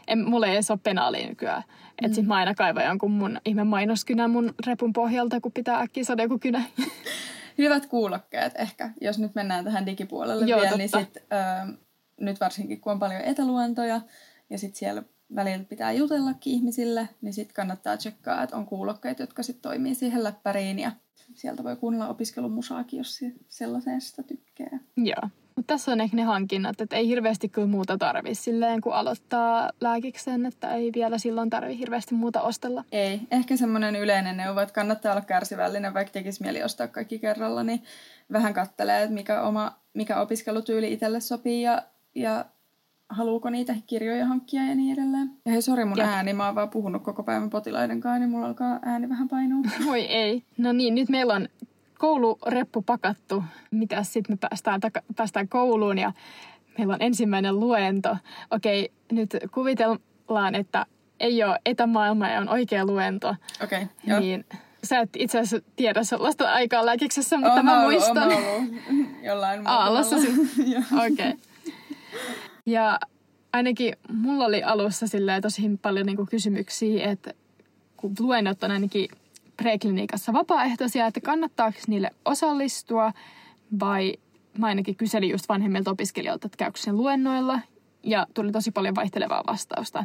[0.06, 1.62] en, mulla ei edes ole penaalia nykyään.
[1.88, 2.14] Että mm.
[2.14, 6.22] sit mä aina kaivan jonkun mun ihme mainoskynä mun repun pohjalta, kun pitää äkkiä saada
[6.22, 6.62] joku kynä.
[7.58, 10.98] Hyvät kuulokkeet ehkä, jos nyt mennään tähän digipuolelle Joo, vielä, niin totta.
[10.98, 11.78] niin sit, ö,
[12.20, 14.00] nyt varsinkin kun on paljon etäluentoja
[14.50, 15.02] ja sitten siellä
[15.34, 20.24] välillä pitää jutellakin ihmisille, niin sitten kannattaa tsekkaa, että on kuulokkeet, jotka sitten toimii siihen
[20.24, 20.92] läppäriin ja
[21.34, 24.78] sieltä voi kuunnella opiskelumusaakin, jos sellaisesta tykkää.
[24.96, 25.28] Joo.
[25.56, 29.70] Mutta tässä on ehkä ne hankinnat, että ei hirveästi kyllä muuta tarvi silleen, kun aloittaa
[29.80, 32.84] lääkiksen, että ei vielä silloin tarvi hirveästi muuta ostella.
[32.92, 33.20] Ei.
[33.30, 37.82] Ehkä semmoinen yleinen neuvo, että kannattaa olla kärsivällinen, vaikka tekisi mieli ostaa kaikki kerralla, niin
[38.32, 41.82] vähän kattelee, että mikä, oma, mikä opiskelutyyli itselle sopii ja,
[42.14, 42.44] ja
[43.14, 45.30] haluuko niitä kirjoja hankkia ja niin edelleen.
[45.44, 46.04] Ja hei, sori mun ja.
[46.04, 49.60] ääni, mä oon vaan puhunut koko päivän potilaiden kanssa, niin mulla alkaa ääni vähän painua.
[49.86, 50.42] Voi ei.
[50.58, 51.48] No niin, nyt meillä on
[51.98, 53.44] koulureppu pakattu.
[53.70, 56.12] Mitä sitten me päästään, taka- päästään kouluun ja
[56.78, 58.16] meillä on ensimmäinen luento.
[58.50, 60.86] Okei, nyt kuvitellaan, että
[61.20, 63.34] ei ole etämaailma ja on oikea luento.
[63.64, 64.44] Okei, okay, Niin
[64.84, 68.32] sä et itse asiassa tiedä sellaista aikaa lääkiksessä, mutta oon mä ollut, muistan.
[69.22, 69.72] Jollain muuta.
[69.72, 70.16] Aallossa
[71.06, 71.10] Okei.
[71.12, 71.32] Okay.
[72.66, 72.98] Ja
[73.52, 75.06] ainakin mulla oli alussa
[75.42, 77.34] tosi paljon niin kysymyksiä, että
[77.96, 79.08] kun luennot on ainakin
[79.56, 83.12] preklinikassa vapaaehtoisia, että kannattaako niille osallistua
[83.80, 84.14] vai
[84.58, 87.60] mä ainakin kyselin just vanhemmilta opiskelijoilta, että käykö sen luennoilla
[88.02, 90.04] ja tuli tosi paljon vaihtelevaa vastausta.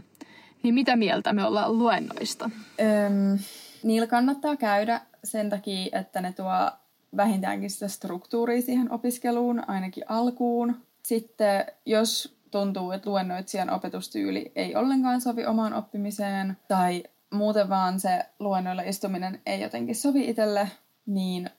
[0.63, 2.49] Niin mitä mieltä me ollaan luennoista?
[2.79, 3.39] Öm,
[3.83, 6.71] niillä kannattaa käydä sen takia, että ne tuo
[7.17, 10.75] vähintäänkin sitä struktuuria siihen opiskeluun, ainakin alkuun.
[11.03, 18.25] Sitten jos tuntuu, että luennoitsijan opetustyyli ei ollenkaan sovi omaan oppimiseen tai muuten vaan se
[18.39, 20.71] luennoilla istuminen ei jotenkin sovi itselle,
[21.05, 21.49] niin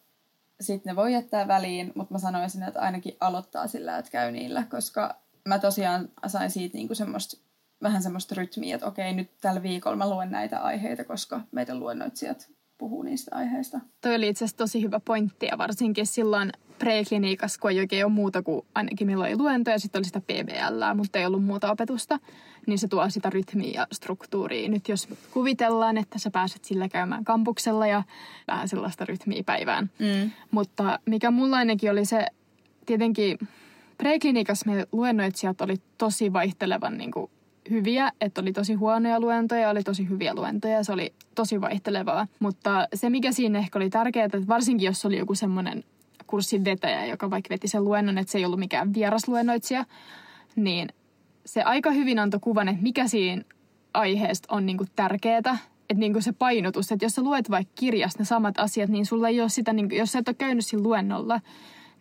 [0.61, 4.65] sitten ne voi jättää väliin, mutta mä sanoisin, että ainakin aloittaa sillä, että käy niillä,
[4.71, 5.17] koska
[5.49, 7.37] mä tosiaan sain siitä niinku semmoista,
[7.83, 12.49] vähän semmoista rytmiä, että okei, nyt tällä viikolla mä luen näitä aiheita, koska meidän luennoitsijat
[12.81, 13.81] puhuu niistä aiheista.
[14.01, 18.13] Toi oli itse asiassa tosi hyvä pointti ja varsinkin silloin prekliniikassa, kun ei oikein ole
[18.13, 22.19] muuta kuin ainakin milloin ei luentoja, sitten oli sitä PBL, mutta ei ollut muuta opetusta,
[22.67, 24.69] niin se tuo sitä rytmiä ja struktuuria.
[24.69, 28.03] Nyt jos kuvitellaan, että sä pääset sillä käymään kampuksella ja
[28.49, 29.91] vähän sellaista rytmiä päivään.
[29.99, 30.31] Mm.
[30.51, 32.27] Mutta mikä mulla ainakin oli se,
[32.87, 33.39] tietenkin
[33.99, 37.31] preklinikassa me luennoitsijat oli tosi vaihtelevan niin kuin
[37.71, 42.27] hyviä, että oli tosi huonoja luentoja, oli tosi hyviä luentoja, se oli tosi vaihtelevaa.
[42.39, 45.85] Mutta se, mikä siinä ehkä oli tärkeää, että varsinkin jos oli joku semmoinen
[46.27, 49.85] kurssin vetäjä, joka vaikka veti sen luennon, että se ei ollut mikään vierasluennoitsija,
[50.57, 50.89] niin
[51.47, 53.43] se aika hyvin antoi kuvan, että mikä siinä
[53.95, 55.59] aiheesta on niinku tärkeää,
[55.91, 59.29] että niinku se painotus, että jos sä luet vaikka kirjasta ne samat asiat, niin sulla
[59.29, 61.41] ei ole sitä, niinku, jos sä et ole käynyt siinä luennolla,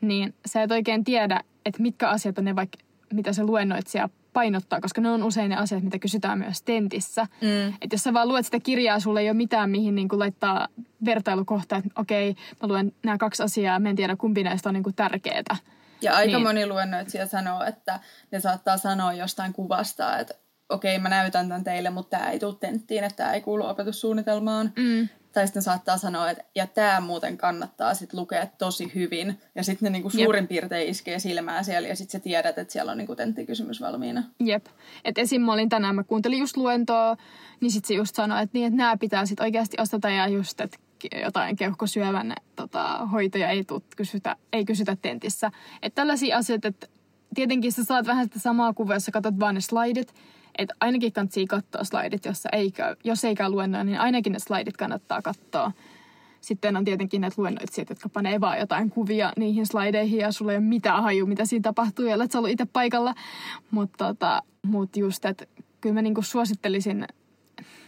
[0.02, 2.78] niin sä et oikein tiedä, että mitkä asiat on ne vaikka,
[3.14, 7.28] mitä se luennoitsija painottaa, koska ne on usein ne asiat, mitä kysytään myös tentissä.
[7.42, 7.68] Mm.
[7.68, 10.68] Että jos sä vaan luet sitä kirjaa, sulle ei ole mitään, mihin niin kuin laittaa
[11.06, 14.84] vertailukohta, että okei, mä luen nämä kaksi asiaa, mä en tiedä kumpi näistä on niin
[14.84, 15.58] kuin tärkeää.
[16.02, 16.48] Ja aika Niin.
[16.48, 18.00] moni luennoitsija sanoo, että
[18.32, 20.36] ne saattaa sanoa jostain kuvasta, että
[20.70, 24.74] okei, mä näytän tämän teille, mutta tämä ei tule tenttiin, että tämä ei kuulu opetussuunnitelmaan.
[24.76, 25.10] Mm.
[25.34, 29.40] Tai sitten saattaa sanoa, että ja tämä muuten kannattaa sit lukea tosi hyvin.
[29.56, 30.26] Ja sitten ne niinku Jep.
[30.26, 34.24] suurin piirtein iskee silmään siellä ja sitten sä tiedät, että siellä on niinku tenttikysymys valmiina.
[34.40, 34.66] Jep.
[35.06, 35.42] Et esim.
[35.42, 37.18] mä olin tänään, mä kuuntelin just luentoa,
[37.62, 40.62] niin sit se just sanoi, että, niin, että nämä pitää sit oikeasti ostata ja just,
[40.62, 40.78] että
[41.22, 45.52] jotain keuhkosyövän tota, hoitoja ei, tuu, kysytä, ei kysytä tentissä.
[45.82, 46.88] Että tällaisia asioita, että
[47.36, 50.14] tietenkin sä saat vähän sitä samaa kuvaa, jos sä katsot vaan ne slaidit.
[50.60, 54.40] Että ainakin kannattaa katsoa slaidit, jos, ei käy, jos ei käy luennoa, niin ainakin ne
[54.40, 55.72] slaidit kannattaa katsoa.
[56.42, 60.58] Sitten on tietenkin näitä luennoitsijat, jotka panee vaan jotain kuvia niihin slaideihin ja sulla ei
[60.58, 63.16] ole mitään haju, mitä siinä tapahtuu, ja olet ollut itse paikalla.
[63.72, 65.46] Mutta tota, mut just, että
[65.82, 67.08] kyllä mä niinku suosittelisin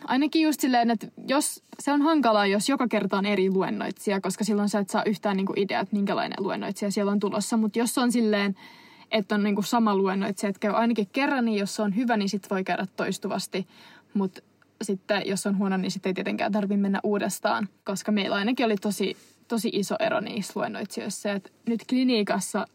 [0.05, 4.43] ainakin just silleen, että jos se on hankalaa, jos joka kerta on eri luennoitsija, koska
[4.43, 7.57] silloin sä et saa yhtään niinku ideaa, että minkälainen luennoitsija siellä on tulossa.
[7.57, 8.55] Mutta jos on silleen,
[9.11, 12.29] että on niinku sama luennoitsija, että käy ainakin kerran, niin jos se on hyvä, niin
[12.29, 13.67] sit voi käydä toistuvasti.
[14.13, 14.41] Mutta
[14.81, 18.75] sitten jos on huono, niin sitten ei tietenkään tarvitse mennä uudestaan, koska meillä ainakin oli
[18.75, 21.31] tosi, tosi iso ero niissä luennoitsijoissa.
[21.31, 22.67] Et nyt kliniikassa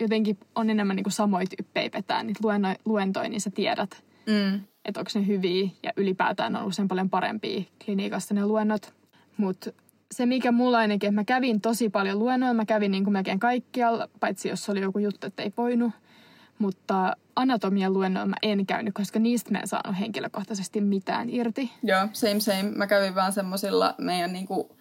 [0.00, 4.60] jotenkin on enemmän niinku samoja tyyppejä vetää niitä luenno, luentoja, niin sä tiedät, Mm.
[4.84, 8.94] että onko ne hyviä ja ylipäätään on usein paljon parempia klinikasta ne luennot.
[9.36, 9.70] Mutta
[10.14, 13.38] se, mikä mulla ainakin, että mä kävin tosi paljon luennoilla, mä kävin niin kuin melkein
[13.38, 15.92] kaikkialla, paitsi jos oli joku juttu, että ei voinut.
[16.58, 21.72] Mutta anatomian luennoilla mä en käynyt, koska niistä mä en saanut henkilökohtaisesti mitään irti.
[21.82, 22.62] Joo, same same.
[22.62, 24.76] Mä kävin vaan semmosilla meidän niinku,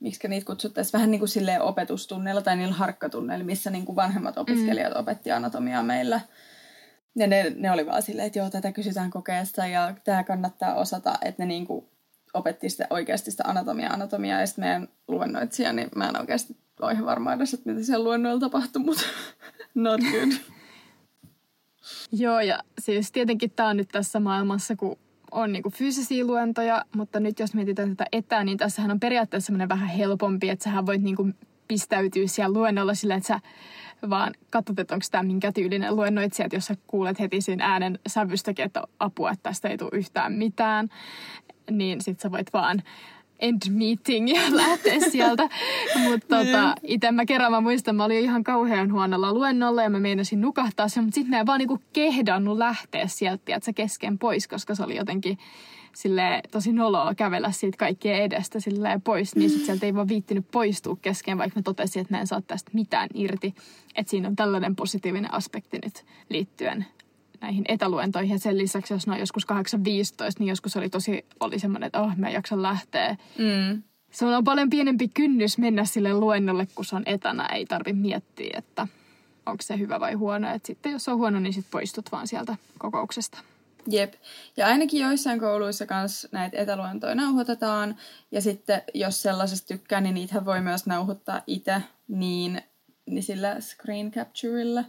[0.00, 4.94] miksi niitä kutsuttaisiin, vähän niin kuin silleen opetustunneilla tai niillä harkkatunneilla, missä niinku vanhemmat opiskelijat
[4.94, 5.00] mm.
[5.00, 6.20] opetti anatomiaa meillä.
[7.16, 11.18] Ja ne, ne oli vaan silleen, että joo, tätä kysytään kokeesta ja tämä kannattaa osata,
[11.22, 11.91] että ne niinku
[12.34, 16.92] opetti sitä oikeasti sitä anatomiaa, anatomiaa ja sitten meidän luennoitsija, niin mä en oikeasti ole
[16.92, 19.02] ihan varma edes, että mitä siellä luennoilla tapahtui, mutta
[19.74, 20.32] not good.
[22.12, 24.98] Joo, ja siis tietenkin tämä on nyt tässä maailmassa, kun
[25.30, 29.68] on niinku fyysisiä luentoja, mutta nyt jos mietitään tätä etää, niin tässähän on periaatteessa semmoinen
[29.68, 31.28] vähän helpompi, että sähän voit niinku
[31.68, 33.40] pistäytyä siellä luennolla sillä, että sä
[34.10, 37.98] vaan katsot, että onko tämä minkä tyylinen luennoitsija, että jos sä kuulet heti siinä äänen
[38.06, 40.88] sävystäkin, että apua, että tästä ei tule yhtään mitään,
[41.70, 42.82] niin sit sä voit vaan
[43.42, 45.48] end meeting ja lähteä sieltä.
[46.02, 50.00] Mutta tota, itse mä kerran mä muistan, mä olin ihan kauhean huonolla luennolla ja mä
[50.00, 54.18] meinasin nukahtaa sen, mutta sitten mä en vaan niinku kehdannut lähteä sieltä, että se kesken
[54.18, 55.38] pois, koska se oli jotenkin
[55.94, 60.46] sille tosi noloa kävellä siitä kaikkien edestä silleen pois, niin sit sieltä ei vaan viittinyt
[60.50, 63.54] poistua kesken, vaikka mä totesin, että mä en saa tästä mitään irti.
[63.94, 66.86] Että siinä on tällainen positiivinen aspekti nyt liittyen
[67.42, 68.32] näihin etäluentoihin.
[68.32, 69.58] Ja sen lisäksi, jos ne on joskus 8.15,
[70.38, 73.16] niin joskus oli tosi, oli semmoinen, että oh, mä en jaksa lähteä.
[73.38, 73.82] Mm.
[74.10, 77.46] Se on paljon pienempi kynnys mennä sille luennolle, kun se on etänä.
[77.46, 78.88] Ei tarvi miettiä, että
[79.46, 80.54] onko se hyvä vai huono.
[80.54, 83.38] Et sitten jos on huono, niin sit poistut vaan sieltä kokouksesta.
[83.86, 84.14] Jep.
[84.56, 87.96] Ja ainakin joissain kouluissa kanssa näitä etäluentoja nauhoitetaan.
[88.30, 92.62] Ja sitten jos sellaisesta tykkää, niin niitä voi myös nauhoittaa itse niin,
[93.06, 94.84] niin sillä screen capturella.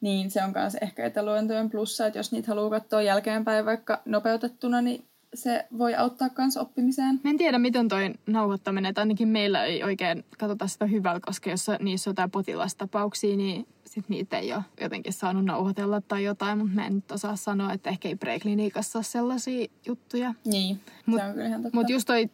[0.00, 4.80] Niin se on myös ehkä etäluentojen plussa, että jos niitä haluaa katsoa jälkeenpäin vaikka nopeutettuna,
[4.80, 7.20] niin se voi auttaa myös oppimiseen.
[7.24, 11.50] Mä en tiedä, miten toi nauhoittaminen, että ainakin meillä ei oikein katsota sitä hyvällä, koska
[11.50, 16.58] jos niissä on jotain potilastapauksia, niin sit niitä ei ole jotenkin saanut nauhoitella tai jotain,
[16.58, 20.34] mutta mä en nyt osaa sanoa, että ehkä ei preklinikassa ole sellaisia juttuja.
[20.44, 21.76] Niin, Mut- se on kyllä ihan totta.
[21.76, 22.30] Mutta just toi,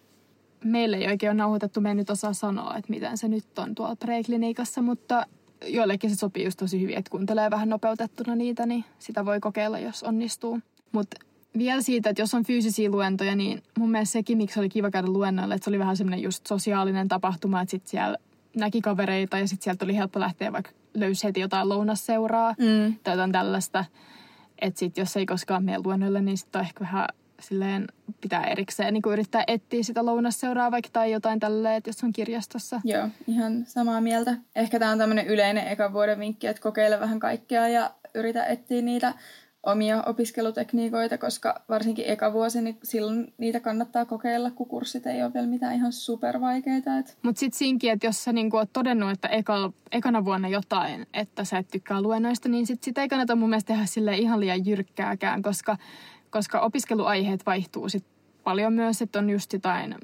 [0.64, 3.74] meille ei oikein ole nauhoitettu, me en nyt osaa sanoa, että miten se nyt on
[3.74, 5.26] tuolla preklinikassa, mutta
[5.66, 9.78] joillekin se sopii just tosi hyvin, että kuuntelee vähän nopeutettuna niitä, niin sitä voi kokeilla,
[9.78, 10.60] jos onnistuu.
[10.92, 11.16] Mutta
[11.58, 15.08] vielä siitä, että jos on fyysisiä luentoja, niin mun mielestä sekin, miksi oli kiva käydä
[15.08, 18.16] luennoille, että se oli vähän semmoinen just sosiaalinen tapahtuma, että sitten siellä
[18.56, 22.94] näki kavereita ja sitten sieltä oli helppo lähteä vaikka löysi heti jotain lounasseuraa Mm.
[23.04, 23.84] tai jotain tällaista.
[24.60, 27.06] Että sitten jos ei koskaan mene luennoille, niin sitten on ehkä vähän
[27.40, 27.86] silleen
[28.20, 32.80] pitää erikseen niin yrittää etsiä sitä lounasseuraa vaikka tai jotain tälleen, että jos on kirjastossa.
[32.84, 34.36] Joo, ihan samaa mieltä.
[34.56, 38.82] Ehkä tämä on tämmöinen yleinen ekan vuoden vinkki, että kokeile vähän kaikkea ja yritä etsiä
[38.82, 39.14] niitä
[39.66, 45.34] omia opiskelutekniikoita, koska varsinkin eka vuosi, niin silloin niitä kannattaa kokeilla, kun kurssit ei ole
[45.34, 46.98] vielä mitään ihan supervaikeita.
[46.98, 47.16] Et...
[47.22, 51.44] Mutta sitten siinkin, että jos sä niinku oot todennut, että ekal, ekana vuonna jotain, että
[51.44, 54.66] sä et tykkää luennoista, niin sit sitä ei kannata mun mielestä tehdä sille ihan liian
[54.66, 55.76] jyrkkääkään, koska,
[56.36, 58.04] koska opiskeluaiheet vaihtuu sit
[58.44, 59.94] paljon myös, että on just jotain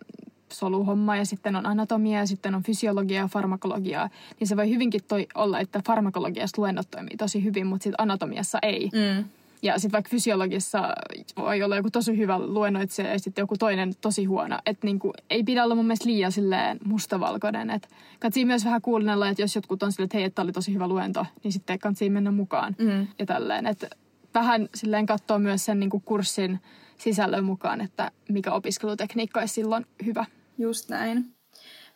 [0.52, 5.00] soluhommaa ja sitten on anatomia ja sitten on fysiologiaa ja farmakologiaa, niin se voi hyvinkin
[5.08, 8.90] toi olla, että farmakologiassa luennot toimii tosi hyvin, mutta sitten anatomiassa ei.
[8.92, 9.24] Mm.
[9.62, 10.94] Ja sitten vaikka fysiologissa
[11.36, 14.58] voi olla joku tosi hyvä luennoitsija ja sitten joku toinen tosi huono.
[14.66, 17.70] Että niinku, ei pidä olla mun mielestä liian silleen mustavalkoinen.
[17.70, 17.88] Että
[18.20, 20.88] katsii myös vähän kuunnella, että jos jotkut on silleen, että hei, että oli tosi hyvä
[20.88, 22.76] luento, niin sitten katsii mennä mukaan.
[22.78, 23.06] Mm.
[23.18, 23.88] Ja tälleen, että
[24.34, 26.60] vähän silleen katsoa myös sen niinku kurssin
[26.98, 30.24] sisällön mukaan, että mikä opiskelutekniikka olisi silloin hyvä.
[30.58, 31.34] Just näin.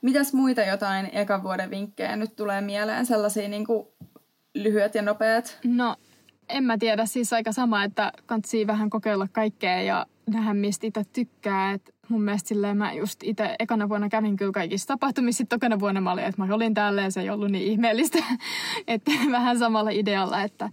[0.03, 3.07] Mitäs muita jotain ekan vuoden vinkkejä nyt tulee mieleen?
[3.07, 3.87] Sellaisia niin kuin
[4.55, 5.59] lyhyet ja nopeat?
[5.65, 5.97] No,
[6.49, 7.07] en mä tiedä.
[7.07, 11.73] Siis aika sama, että kantsii vähän kokeilla kaikkea ja nähdä, mistä itse tykkää.
[11.73, 15.39] Et mun mielestä silleen mä just itse ekana vuonna kävin kyllä kaikissa tapahtumissa.
[15.39, 18.19] Sitten tokana vuonna mä olin, että mä olin täällä ja se ei ollut niin ihmeellistä.
[18.87, 20.71] että vähän samalla idealla, että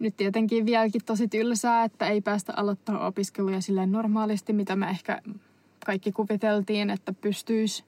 [0.00, 5.22] nyt tietenkin vieläkin tosi tylsää, että ei päästä aloittaa opiskeluja silleen normaalisti, mitä me ehkä
[5.86, 7.84] kaikki kuviteltiin, että pystyisi.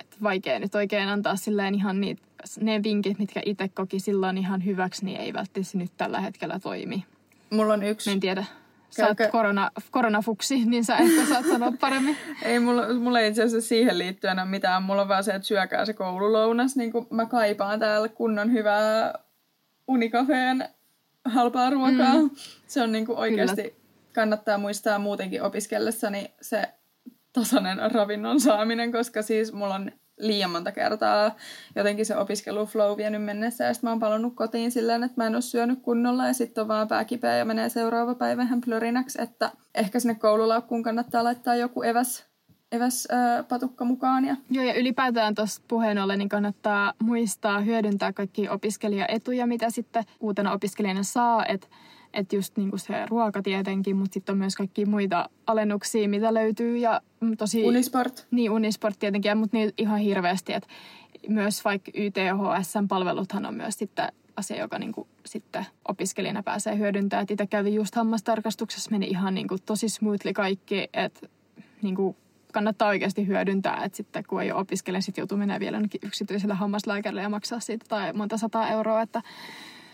[0.00, 2.22] Että vaikea nyt oikein antaa silleen ihan niitä,
[2.60, 7.04] ne vinkit, mitkä itse koki silloin ihan hyväksi, niin ei välttämättä nyt tällä hetkellä toimi.
[7.50, 8.10] Mulla on yksi.
[8.10, 8.44] Mä en tiedä.
[8.90, 12.16] Sä oot korona, koronafuksi, niin sä ehkä saat sanoa paremmin.
[12.42, 14.82] ei, mulla, mulla ei itse asiassa siihen liittyen ole mitään.
[14.82, 16.76] Mulla on vaan se, että syökää se koululounas.
[16.76, 19.14] Niin mä kaipaan täällä kunnon hyvää
[19.88, 20.68] unikafeen
[21.24, 22.14] halpaa ruokaa.
[22.14, 22.30] Mm.
[22.66, 23.74] Se on niin kuin oikeasti, Kyllä.
[24.12, 26.68] kannattaa muistaa muutenkin opiskellessani se
[27.32, 31.36] tasainen ravinnon saaminen, koska siis mulla on liian monta kertaa
[31.76, 35.34] jotenkin se opiskeluflow vienyt mennessä ja sitten mä oon palannut kotiin silleen, että mä en
[35.34, 39.22] ole syönyt kunnolla ja sitten on vaan pää kipeä ja menee seuraava päivä ihan plörinäksi,
[39.22, 42.33] että ehkä sinne koululaukkuun kannattaa laittaa joku eväs
[42.72, 44.24] eväs äh, patukka mukaan.
[44.24, 44.36] Ja...
[44.50, 50.52] Joo, ja ylipäätään tuossa puheen ollen niin kannattaa muistaa hyödyntää kaikki opiskelijaetuja, mitä sitten uutena
[50.52, 51.46] opiskelijana saa.
[51.46, 51.66] Että
[52.12, 56.34] et just niin kuin se ruoka tietenkin, mutta sitten on myös kaikki muita alennuksia, mitä
[56.34, 56.76] löytyy.
[56.76, 57.00] Ja
[57.38, 58.26] tosi, Unisport.
[58.30, 60.52] Niin, Unisport tietenkin, mutta niin ihan hirveästi.
[60.52, 60.68] Että
[61.28, 67.26] myös vaikka YTHS-palveluthan on myös sitten asia, joka niin kuin sitten opiskelijana pääsee hyödyntämään.
[67.30, 71.26] Itse kävin just hammastarkastuksessa, meni ihan niin kuin tosi smoothly kaikki, että
[71.82, 72.16] niin kuin
[72.54, 77.22] kannattaa oikeasti hyödyntää, että sitten kun ei ole opiskelija, sitten joutuu menemään vielä yksityiselle hammaslääkärille
[77.22, 79.22] ja maksaa siitä tai monta sataa euroa, että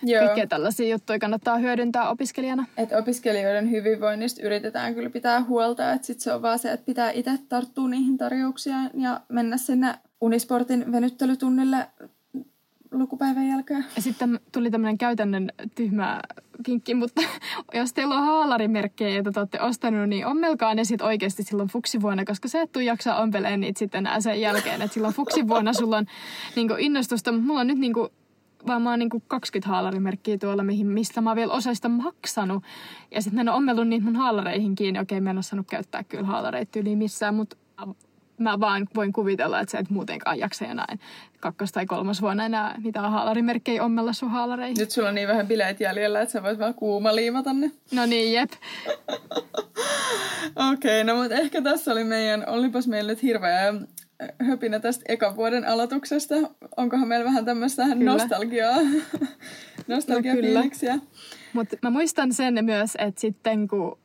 [0.03, 0.25] Joo.
[0.25, 2.67] kaikkea tällaisia juttuja kannattaa hyödyntää opiskelijana.
[2.77, 7.11] Et opiskelijoiden hyvinvoinnista yritetään kyllä pitää huolta, että sit se on vaan se, että pitää
[7.11, 11.87] itse tarttua niihin tarjouksiin ja mennä sinne Unisportin venyttelytunnille
[12.93, 13.85] lukupäivän jälkeen.
[13.99, 16.21] Sitten tuli tämmöinen käytännön tyhmä
[16.69, 17.23] vinkki, mutta
[17.75, 22.25] jos teillä on haalarimerkkejä, joita te olette ostanut, niin ommelkaa ne sitten oikeasti silloin fuksivuonna,
[22.25, 24.83] koska se et tuu jaksaa ompeleen niitä sitten enää sen jälkeen.
[24.83, 26.07] Että silloin fuksivuonna sulla on
[26.57, 28.09] niinku innostusta, mutta mulla on nyt niinku
[28.67, 32.65] vaan mä oon niinku 20 haalarimerkkiä tuolla, mihin, mistä mä oon vielä osaista maksanut.
[33.11, 35.01] Ja sitten mä en ole ommellut niitä mun haalareihin kiinni.
[35.01, 37.57] Okei, mä en ole saanut käyttää kyllä haalareita yli missään, mutta
[38.41, 41.01] mä vaan voin kuvitella, että sä et muutenkaan jaksa näin
[41.41, 44.77] kakkos- tai kolmas vuonna enää mitään haalarimerkkejä ommella sun haalareihin.
[44.79, 47.71] Nyt sulla on niin vähän bileet jäljellä, että sä voit vaan kuuma liimata ne.
[47.93, 48.51] No niin, jep.
[50.73, 53.75] Okei, okay, no mutta ehkä tässä oli meidän, olipas meillä nyt hirveä
[54.39, 56.35] höpinä tästä ekan vuoden aloituksesta.
[56.77, 58.77] Onkohan meillä vähän tämmöistä nostalgiaa,
[59.89, 60.97] nostalgiafiiliksiä?
[60.97, 61.03] No
[61.53, 63.99] Mutta mä muistan sen myös, että sitten kun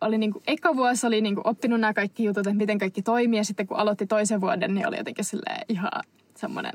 [0.00, 3.40] oli niinku, eka vuosi oli niinku oppinut nämä kaikki jutut, että miten kaikki toimii.
[3.40, 5.24] Ja sitten kun aloitti toisen vuoden, niin oli jotenkin
[5.68, 5.90] ihan
[6.36, 6.72] semmoinen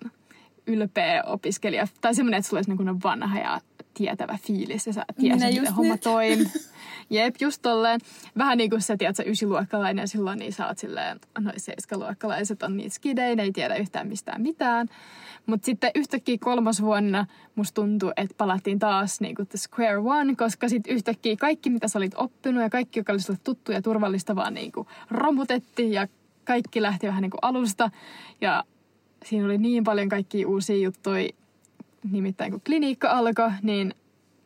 [0.67, 1.87] ylpeä opiskelija.
[2.01, 3.61] Tai semmoinen, että sulla olisi niinku vanha ja
[3.93, 6.51] tietävä fiilis ja sä tiesit, miten homma toimii.
[7.09, 7.99] Jep, just tolleen.
[8.37, 12.63] Vähän niin kuin sä tiedät, sä ysiluokkalainen ja silloin niin sä oot silleen, noin seiskaluokkalaiset
[12.63, 14.87] on niitä skidejä, ne ei tiedä yhtään mistään mitään.
[15.45, 17.25] Mutta sitten yhtäkkiä kolmas vuonna
[17.55, 21.87] musta tuntui, että palattiin taas niin kuin the square one, koska sitten yhtäkkiä kaikki, mitä
[21.87, 25.91] sä olit oppinut ja kaikki, joka oli sulle tuttu ja turvallista, vaan niin kuin romutettiin
[25.91, 26.07] ja
[26.45, 27.91] kaikki lähti vähän niin kuin alusta.
[28.41, 28.63] Ja
[29.25, 31.29] siinä oli niin paljon kaikkia uusia juttuja,
[32.11, 33.93] nimittäin kun klinikka alkoi, niin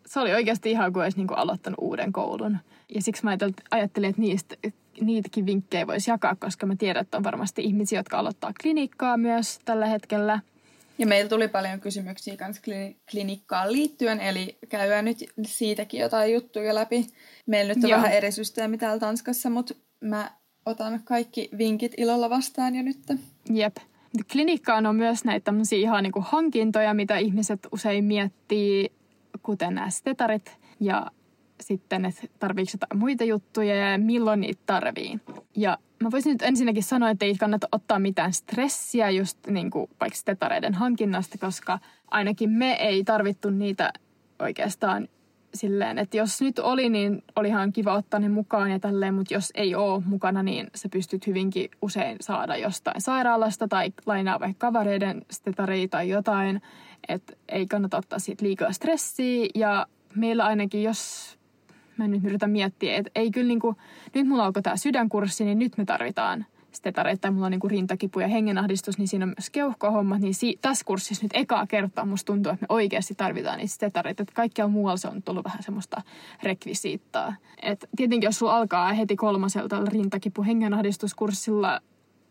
[0.06, 2.58] se oli oikeasti ihan kuin olisi niin kuin aloittanut uuden koulun.
[2.96, 3.38] Ja siksi mä
[3.72, 4.56] ajattelin, että niistä,
[5.02, 9.60] niitäkin vinkkejä voisi jakaa, koska mä tiedän, että on varmasti ihmisiä, jotka aloittaa klinikkaa myös
[9.66, 10.40] tällä hetkellä.
[10.98, 12.62] Ja meillä tuli paljon kysymyksiä myös
[13.12, 17.08] klinikkaan liittyen, eli käydään nyt siitäkin jotain juttuja läpi.
[17.46, 17.98] Meillä nyt on Joo.
[17.98, 20.32] vähän eri systeemi täällä Tanskassa, mutta mä
[20.66, 22.98] otan kaikki vinkit ilolla vastaan jo nyt.
[23.50, 23.78] Jep.
[24.32, 28.91] Klinikkaan on myös näitä tämmöisiä ihan niin kuin hankintoja, mitä ihmiset usein miettii,
[29.43, 31.12] kuten nämä stetarit ja
[31.62, 35.20] sitten, että tarviiko jotain muita juttuja ja milloin niitä tarvii.
[35.56, 39.89] Ja mä voisin nyt ensinnäkin sanoa, että ei kannata ottaa mitään stressiä just niin kuin
[40.00, 41.80] vaikka stetareiden hankinnasta, koska
[42.12, 43.93] ainakin me ei tarvittu niitä
[44.39, 45.08] oikeastaan
[45.54, 49.52] silleen, että jos nyt oli, niin olihan kiva ottaa ne mukaan ja tälleen, mutta jos
[49.56, 55.26] ei ole mukana, niin sä pystyt hyvinkin usein saada jostain sairaalasta tai lainaa vaikka kavareiden
[55.32, 56.62] stetaria tai jotain,
[57.08, 59.48] että ei kannata ottaa siitä liikaa stressiä.
[59.56, 61.38] Ja meillä ainakin, jos
[61.98, 63.76] mä nyt yritän miettiä, että ei kyllä niinku,
[64.14, 68.20] nyt mulla alkoi tämä sydänkurssi, niin nyt me tarvitaan stetareita tai mulla on niinku rintakipu
[68.20, 72.34] ja hengenahdistus, niin siinä on myös keuhkohommat, niin si- tässä kurssissa nyt ekaa kertaa musta
[72.34, 76.02] tuntuu, että me oikeasti tarvitaan niitä stetareita, että kaikkialla muualla se on tullut vähän semmoista
[76.43, 77.36] rekvisiittaa.
[77.62, 81.82] Et tietenkin jos sulla alkaa heti kolmaselta rintakipu hengenahdistuskurssilla,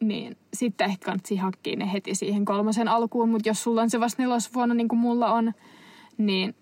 [0.01, 4.01] niin sitten ehkä kannattaa hakkia ne heti siihen kolmasen alkuun, mutta jos sulla on se
[4.01, 5.53] vasta nelosvuonna niin kuin mulla on,
[6.19, 6.55] niin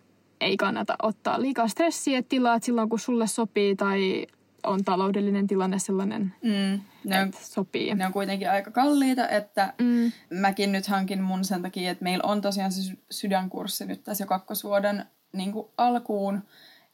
[0.42, 4.26] ei kannata ottaa liikaa stressiä tilaa silloin, kun sulle sopii tai
[4.66, 7.94] on taloudellinen tilanne sellainen, Mm, ne, on, että sopii.
[7.94, 10.12] ne on kuitenkin aika kalliita, että Mm.
[10.40, 14.24] mäkin nyt hankin mun sen takia, että meillä on tosiaan se sy- sydänkurssi nyt tässä
[14.24, 16.42] jo kakkosvuoden niin alkuun.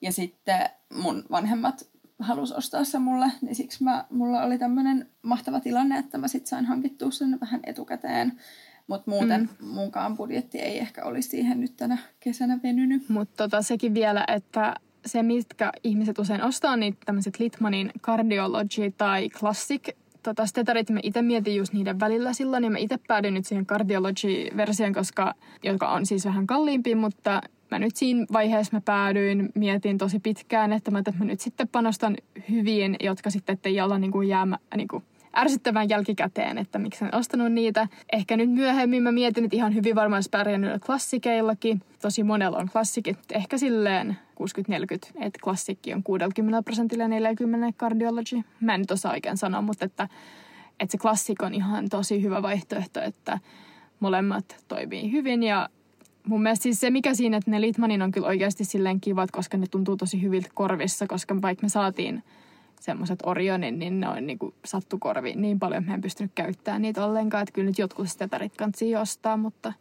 [0.01, 1.89] Ja sitten mun vanhemmat
[2.19, 6.47] halus ostaa se mulle, niin siksi mä, mulla oli tämmöinen mahtava tilanne, että mä sit
[6.47, 8.41] sain hankittua sen vähän etukäteen.
[8.89, 9.67] Mutta muuten mm.
[9.67, 13.09] munkaan budjetti ei ehkä olisi siihen nyt tänä kesänä venynyt.
[13.09, 14.75] Mutta tota, sekin vielä, että
[15.07, 19.89] se, mitkä ihmiset usein ostaa, niin tämmöiset Litmanin Cardiology tai Classic
[20.23, 23.67] tota, stetarit, mä itse mietin just niiden välillä silloin, ja mä itse päädyin nyt siihen
[23.67, 29.99] Cardiology-versioon, koska, joka on siis vähän kalliimpi, mutta mä nyt siinä vaiheessa mä päädyin, mietin
[29.99, 32.17] tosi pitkään, että mä, että mä nyt sitten panostan
[32.51, 35.05] hyviin, jotka sitten ettei olla niin kuin jäämä, niin kuin
[35.39, 37.89] ärsyttävän jälkikäteen, että miksi en ostanut niitä.
[38.13, 41.83] Ehkä nyt myöhemmin mä mietin, että ihan hyvin varmaan olisi pärjännyt klassikeillakin.
[42.03, 48.43] Tosi monella on klassikit, ehkä silleen 60-40, että klassikki on 60 prosentilla ja 40 cardiology.
[48.61, 50.09] Mä en nyt osaa oikein sanoa, mutta että,
[50.81, 53.39] että se klassik on ihan tosi hyvä vaihtoehto, että
[54.01, 55.69] molemmat toimii hyvin ja
[56.27, 59.57] mun mielestä siis se, mikä siinä, että ne Litmanin on kyllä oikeasti silleen kivat, koska
[59.57, 62.23] ne tuntuu tosi hyviltä korvissa, koska vaikka me saatiin
[62.81, 66.83] semmoiset Orionin, niin ne on niinku sattu korviin niin paljon, että mä en pystynyt käyttämään
[66.83, 67.43] niitä ollenkaan.
[67.43, 69.73] Että kyllä nyt jotkut stetarit kannattaa ostaa, mutta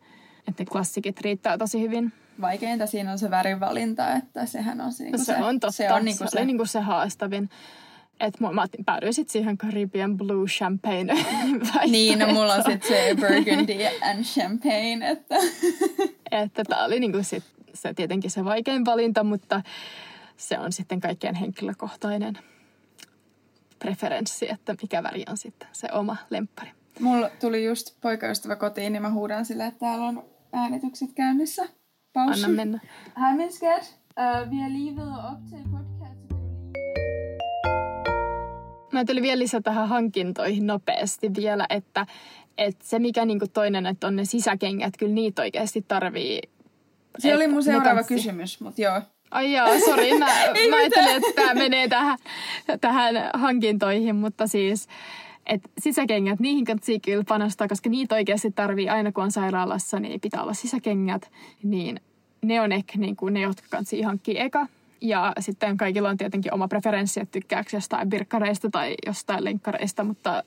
[0.47, 2.13] että ne klassikit riittää tosi hyvin.
[2.41, 5.71] Vaikeinta siinä on se värivalinta, että sehän on niinku Se, on totta.
[5.71, 7.49] Se on niinku se, se, oli niinku se haastavin.
[8.19, 11.13] Että mä otin- päädyin sitten siihen Caribbean Blue Champagne
[11.91, 15.35] Niin, no mulla on sitten se Burgundy and Champagne, että
[16.31, 17.43] Että tämä oli niinku sit,
[17.73, 19.61] se tietenkin se vaikein valinta, mutta
[20.37, 22.37] se on sitten kaikkien henkilökohtainen
[23.79, 26.69] preferenssi, että mikä väri on sitten se oma lemppari.
[26.99, 30.23] mulla tuli just poikaystävä kotiin, niin mä huudan sille, että täällä on
[30.53, 31.67] äänitykset käynnissä.
[32.13, 32.43] Paus.
[32.43, 32.79] Anna mennä.
[33.19, 33.97] Hej skat.
[34.19, 36.21] Uh, vi har lige og optage podcast.
[36.31, 36.37] lige-
[38.91, 42.05] Mä tulin vielä lisätä tähän hankintoihin nopeasti vielä, että,
[42.57, 46.41] että se mikä niinku toinen, että on ne sisäkengät, kyllä niitä oikeasti tarvii.
[47.19, 49.01] Se oli mun seuraava kysymys, mutta joo.
[49.31, 50.17] Ai jaa, sori.
[50.17, 50.25] Mä,
[50.69, 52.17] mä ajattelin, että tämä menee tähän,
[52.81, 54.87] tähän hankintoihin, mutta siis
[55.45, 60.21] et sisäkengät, niihin kannattaa kyllä panostaa, koska niitä oikeasti tarvii aina kun on sairaalassa, niin
[60.21, 61.31] pitää olla sisäkengät.
[61.63, 61.99] Niin
[62.41, 64.67] ne on ehkä niin kuin ne, jotka kannattaa hankkia eka.
[65.01, 70.43] Ja sitten kaikilla on tietenkin oma preferenssi, että tykkääkö jostain birkkareista tai jostain lenkkareista, mutta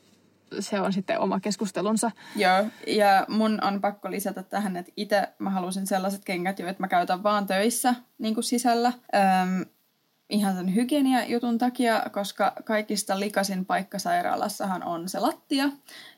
[0.61, 2.11] se on sitten oma keskustelunsa.
[2.36, 6.88] Joo, ja mun on pakko lisätä tähän, että itse mä halusin sellaiset kengät, joita mä
[6.88, 8.92] käytän vaan töissä niin kuin sisällä.
[9.14, 9.64] Öm,
[10.30, 15.70] ihan sen hygienia-jutun takia, koska kaikista likasin paikka sairaalassahan on se lattia.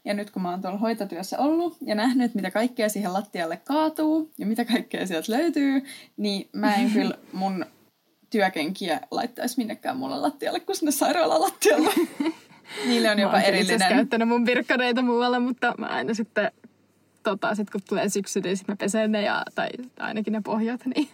[0.05, 4.31] Ja nyt kun mä oon tuolla hoitotyössä ollut ja nähnyt, mitä kaikkea siihen lattialle kaatuu
[4.39, 5.83] ja mitä kaikkea sieltä löytyy,
[6.17, 7.67] niin mä en kyllä mun
[8.31, 11.91] työkenkiä laittaisi minnekään mulle lattialle kuin sinne sairaalan lattialle.
[12.87, 13.97] Niille on Mä jopa oon kyllä itse asiassa erillinen.
[14.05, 16.51] käyttänyt mun virkkareita muualla, mutta mä aina sitten,
[17.23, 19.69] tota, sit kun tulee syksy, niin sit mä pesen ne, ja, tai
[19.99, 20.81] ainakin ne pohjat.
[20.87, 21.09] Niin.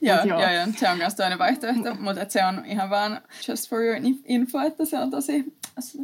[0.00, 0.40] Joo, joo.
[0.40, 3.96] joo, joo, se on myös toinen vaihtoehto, mutta se on ihan vaan just for your
[4.04, 5.54] in- info, että se on tosi,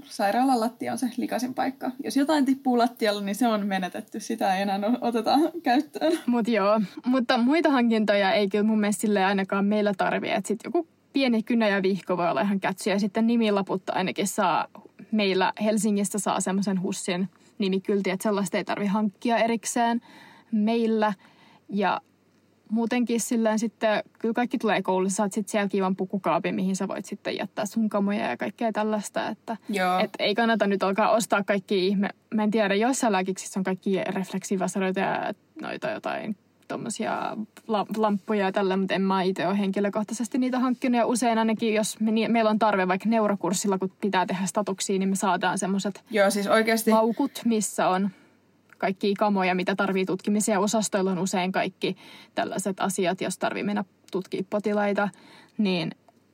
[0.05, 1.90] sairaalan lattia on se likasin paikka.
[2.05, 6.12] Jos jotain tippuu lattialle, niin se on menetetty, sitä ei enää oteta käyttöön.
[6.26, 10.34] Mut joo, mutta muita hankintoja ei kyllä mun mielestä ainakaan meillä tarvitse.
[10.34, 12.90] Että sit joku pieni kynä ja vihko voi olla ihan kätsy.
[12.90, 14.66] Ja sitten nimilaput ainakin saa,
[15.12, 20.00] meillä Helsingistä saa semmoisen hussin nimikylti, että sellaista ei tarvi hankkia erikseen
[20.52, 21.12] meillä.
[21.68, 22.00] Ja
[22.70, 27.04] muutenkin silleen sitten, kyllä kaikki tulee koulussa, saat sitten siellä kivan pukukaapin, mihin sä voit
[27.06, 29.98] sitten jättää sun kamoja ja kaikkea tällaista, että Joo.
[29.98, 34.04] et ei kannata nyt alkaa ostaa kaikki ihme, mä en tiedä, joissain lääkiksissä on kaikki
[34.04, 36.36] refleksivasaroita ja noita jotain
[36.70, 37.36] tuommoisia
[37.96, 40.98] lamppuja ja tällä, mutta en mä itse ole henkilökohtaisesti niitä hankkinut.
[40.98, 45.08] Ja usein ainakin, jos me, meillä on tarve vaikka neurokurssilla, kun pitää tehdä statuksia, niin
[45.08, 48.10] me saadaan semmoiset Joo, siis oikeasti, laukut, missä on
[48.78, 50.60] kaikki kamoja, mitä tarvii tutkimiseen.
[50.60, 51.96] Osastoilla on usein kaikki
[52.34, 55.08] tällaiset asiat, jos tarvii mennä tutkia potilaita,
[55.58, 55.90] niin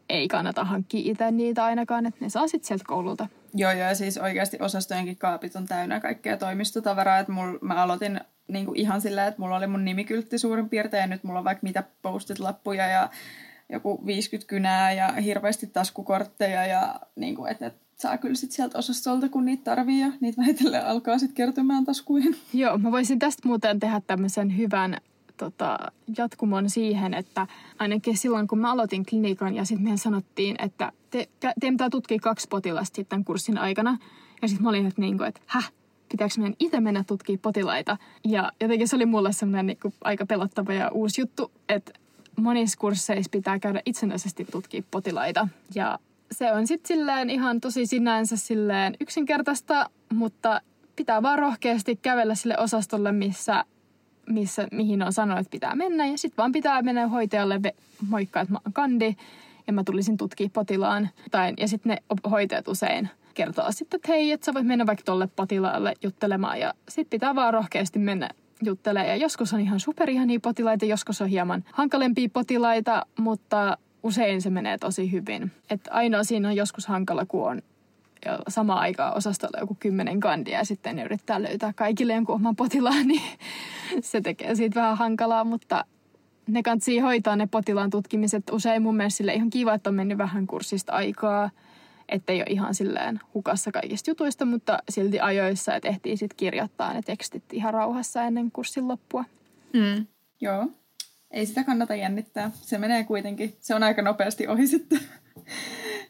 [0.08, 3.28] ei kannata hankkia itse niitä ainakaan, että ne saa sitten sieltä koululta.
[3.54, 8.66] joo, joo, siis oikeasti osastojenkin kaapit on täynnä kaikkea toimistotavaraa, että mul, mä aloitin niin
[8.66, 11.62] kuin ihan sillä, että mulla oli mun nimikyltti suurin piirtein, ja nyt mulla on vaikka
[11.62, 13.10] mitä postit-lappuja ja
[13.68, 18.78] joku 50 kynää ja hirveästi taskukortteja ja niin kuin, että, että saa kyllä sit sieltä
[18.78, 22.36] osastolta, kun niitä tarvii ja niitä vähitellen alkaa sitten kertymään taskuihin.
[22.54, 24.96] Joo, mä voisin tästä muuten tehdä tämmöisen hyvän
[25.36, 25.78] tota,
[26.18, 27.46] jatkumon siihen, että
[27.78, 32.18] ainakin silloin kun mä aloitin klinikan ja sitten meidän sanottiin, että te, te pitää tutkia
[32.22, 33.98] kaksi potilasta sitten kurssin aikana.
[34.42, 35.72] Ja sitten mä olin, että, niin kuin, että häh,
[36.08, 37.96] pitääkö meidän itse mennä tutkimaan potilaita.
[38.24, 41.92] Ja jotenkin se oli mulle semmoinen niin aika pelottava ja uusi juttu, että
[42.36, 45.48] monissa kursseissa pitää käydä itsenäisesti tutkia potilaita.
[45.74, 45.98] Ja
[46.32, 50.60] se on sitten silleen ihan tosi sinänsä silleen yksinkertaista, mutta
[50.96, 53.64] pitää vaan rohkeasti kävellä sille osastolle, missä,
[54.26, 56.06] missä, mihin on sanonut, että pitää mennä.
[56.06, 57.60] Ja sitten vaan pitää mennä hoitajalle
[58.08, 59.16] moikkaa, että mä oon kandi
[59.66, 61.08] ja mä tulisin tutkia potilaan.
[61.30, 65.04] Tai, ja sitten ne hoitajat usein kertoo sitten, että hei, että sä voit mennä vaikka
[65.04, 66.60] tolle potilaalle juttelemaan.
[66.60, 68.28] Ja sitten pitää vaan rohkeasti mennä
[68.62, 69.08] juttelemaan.
[69.08, 74.78] Ja joskus on ihan superihania potilaita, joskus on hieman hankalempia potilaita, mutta usein se menee
[74.78, 75.52] tosi hyvin.
[75.70, 77.62] Et ainoa siinä on joskus hankala, kun on
[78.48, 83.06] sama aikaa osastolla joku kymmenen kandia ja sitten ne yrittää löytää kaikille jonkun oman potilaan,
[83.06, 83.22] niin
[84.00, 85.84] se tekee siitä vähän hankalaa, mutta
[86.46, 88.50] ne kansi hoitaa ne potilaan tutkimiset.
[88.50, 91.50] Usein mun mielestä sille ihan kiva, että on mennyt vähän kurssista aikaa,
[92.08, 97.02] ettei ole ihan silleen hukassa kaikista jutuista, mutta silti ajoissa, että ehtii sitten kirjoittaa ne
[97.02, 99.24] tekstit ihan rauhassa ennen kurssin loppua.
[99.72, 100.06] Mm.
[100.40, 100.68] Joo,
[101.30, 102.50] ei sitä kannata jännittää.
[102.54, 103.56] Se menee kuitenkin.
[103.60, 105.00] Se on aika nopeasti ohi sitten.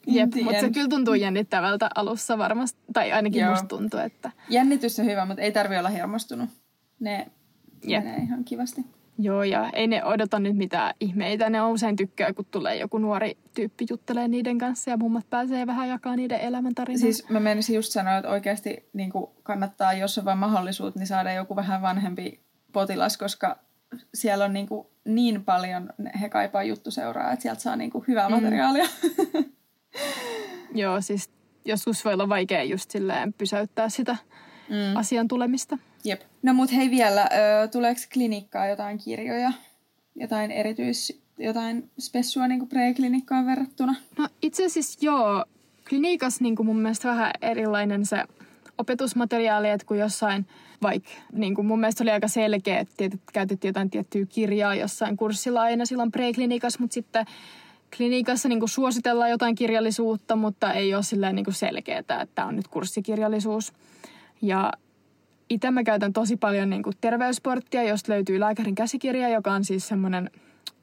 [0.07, 3.51] Jep, mutta se kyllä tuntuu jännittävältä alussa varmasti, tai ainakin Joo.
[3.51, 4.33] musta tuntuu, että...
[4.49, 6.51] Jännitys on hyvä, mutta ei tarvi olla hermostunut.
[7.01, 7.27] Ne
[7.87, 8.05] Jep.
[8.05, 8.85] menee ihan kivasti.
[9.19, 11.51] Joo, ja ei ne odota nyt mitään ihmeitä.
[11.51, 15.67] Ne on usein tykkää, kun tulee joku nuori tyyppi juttelee niiden kanssa ja mummat pääsee
[15.67, 17.01] vähän jakaa niiden elämäntarinaa.
[17.01, 19.13] Siis mä menisin just sanoa, että oikeasti niin
[19.43, 22.41] kannattaa, jos on vain mahdollisuus, niin saada joku vähän vanhempi
[22.73, 23.59] potilas, koska
[24.15, 28.29] siellä on niin, kuin niin paljon, he kaipaa juttuseuraa, että sieltä saa niin kuin hyvää
[28.29, 28.35] mm.
[28.35, 28.87] materiaalia.
[30.75, 31.31] Joo, siis
[31.65, 34.17] joskus voi olla vaikea just silleen pysäyttää sitä
[34.69, 34.97] mm.
[34.97, 35.79] asian tulemista.
[36.05, 36.21] Jep.
[36.43, 39.53] No mut hei vielä, ö, tuleeko klinikkaa jotain kirjoja?
[40.15, 43.95] Jotain erityis, jotain spessua niin pre-klinikkaan verrattuna?
[44.19, 45.45] No itse asiassa joo.
[45.89, 48.25] Klinikas niin mun mielestä vähän erilainen se
[48.79, 50.47] opetusmateriaali, että kun jossain
[50.83, 55.63] vaikka niin kuin mun mielestä oli aika selkeä, että käytettiin jotain tiettyä kirjaa jossain kurssilla
[55.63, 57.27] aina silloin pre-klinikas, mutta sitten
[57.97, 62.69] klinikassa niin suositellaan jotain kirjallisuutta, mutta ei ole silleen niin selkeää, että tämä on nyt
[62.69, 63.73] kurssikirjallisuus.
[64.43, 64.73] Ja
[65.51, 70.31] itse mä käytän tosi paljon niin terveysporttia, josta löytyy lääkärin käsikirja, joka on siis semmoinen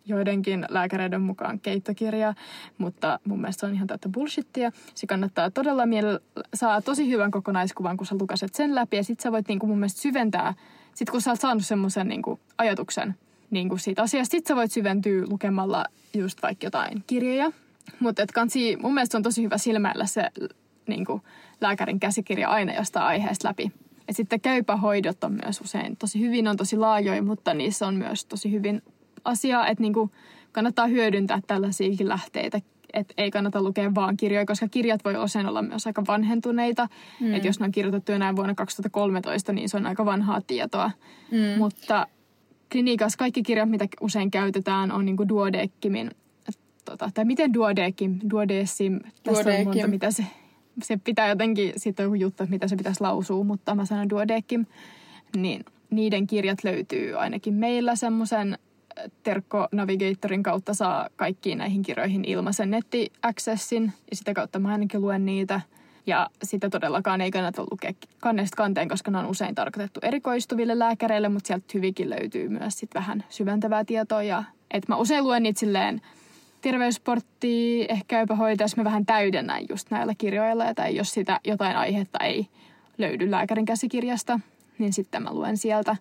[0.06, 2.34] joidenkin lääkäreiden mukaan keittokirja,
[2.78, 4.72] mutta mun mielestä se on ihan täyttä bullshittia.
[4.96, 6.20] Se kannattaa todella mielellä,
[6.54, 9.70] saa tosi hyvän kokonaiskuvan, kun sä lukaset sen läpi ja sit sä voit niin kuin
[9.70, 10.54] mun mielestä syventää,
[10.94, 13.16] sit kun sä oot saanut semmoisen niin kuin ajatuksen
[13.52, 17.52] niin kuin siitä asiasta, sit sä voit syventyä lukemalla just vaikka jotain kirjoja.
[18.00, 20.30] Mutta kansi, mun mielestä on tosi hyvä silmäillä se
[20.88, 21.22] niin kuin
[21.62, 23.72] lääkärin käsikirja aina jostain aiheesta läpi.
[24.08, 28.26] Ja sitten käypähoidot on myös usein tosi hyvin, on tosi laajoja, mutta niissä on myös
[28.26, 28.82] tosi hyvin
[29.26, 30.12] asiaa, että niin kuin
[30.52, 32.62] kannattaa hyödyntää tällaisiakin lähteitä.
[32.94, 36.88] Että ei kannata lukea vaan kirjoja, koska kirjat voi usein olla myös aika vanhentuneita.
[37.20, 37.34] Mm.
[37.34, 40.92] Että jos ne on kirjoitettu enää vuonna 2013, niin se on aika vanhaa tietoa.
[41.32, 41.58] Mm.
[41.58, 42.08] Mutta
[42.72, 46.12] klinikassa kaikki kirjat, mitä usein käytetään, on niin kuin duodeckimin,
[46.86, 50.26] tota, tai miten duodeckim, duodecim, tässä on monta, mitä se
[50.82, 54.66] se pitää jotenkin, sitten joku juttu, mitä se pitäisi lausua, mutta mä sanon duodekim,
[55.36, 58.58] niin niiden kirjat löytyy ainakin meillä semmoisen
[59.00, 65.02] äh, Terkko Navigatorin kautta saa kaikkiin näihin kirjoihin ilmaisen netti-accessin ja sitä kautta mä ainakin
[65.02, 65.62] luen niitä.
[66.06, 71.30] Ja sitä todellakaan ei kannata lukea kannesta kanteen, koska ne on usein tarkoitettu erikoistuville lääkäreille,
[71.30, 74.24] mutta sieltä hyvinkin löytyy myös sit vähän syventävää tietoa.
[74.24, 76.02] Ja, et mä usein luen niitä silleen
[76.62, 80.74] terveysporttia, ehkä jopa hoitaisi mä vähän täydennän just näillä kirjoilla.
[80.74, 82.48] Tai jos sitä jotain aihetta ei
[82.98, 84.40] löydy lääkärin käsikirjasta,
[84.78, 85.96] niin sitten mä luen sieltä.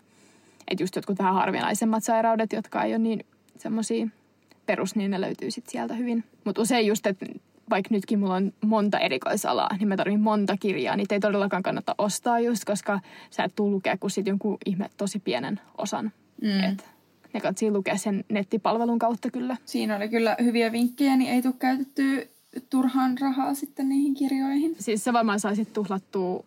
[0.73, 3.27] Että just jotkut vähän harvinaisemmat sairaudet, jotka ei ole niin
[3.59, 4.09] semmoisia
[4.67, 6.25] perus, niin ne löytyy sitten sieltä hyvin.
[6.45, 7.27] Mutta usein just, että
[7.71, 10.97] vaikka nytkin mulla on monta erikoisalaa, niin mä tarvitsen monta kirjaa.
[10.97, 13.01] Niitä ei todellakaan kannata ostaa just, koska
[13.31, 16.13] sä et tuu lukea kuin sit jonkun ihme tosi pienen osan.
[16.43, 16.65] Mm.
[16.65, 16.89] Et
[17.35, 19.57] ne kannattaa lukea sen nettipalvelun kautta kyllä.
[19.65, 22.31] Siinä oli kyllä hyviä vinkkejä, niin ei tule käytetty
[22.71, 24.77] turhaan rahaa sitten niihin kirjoihin.
[24.79, 26.45] Siis sä varmaan saisit tuhlattua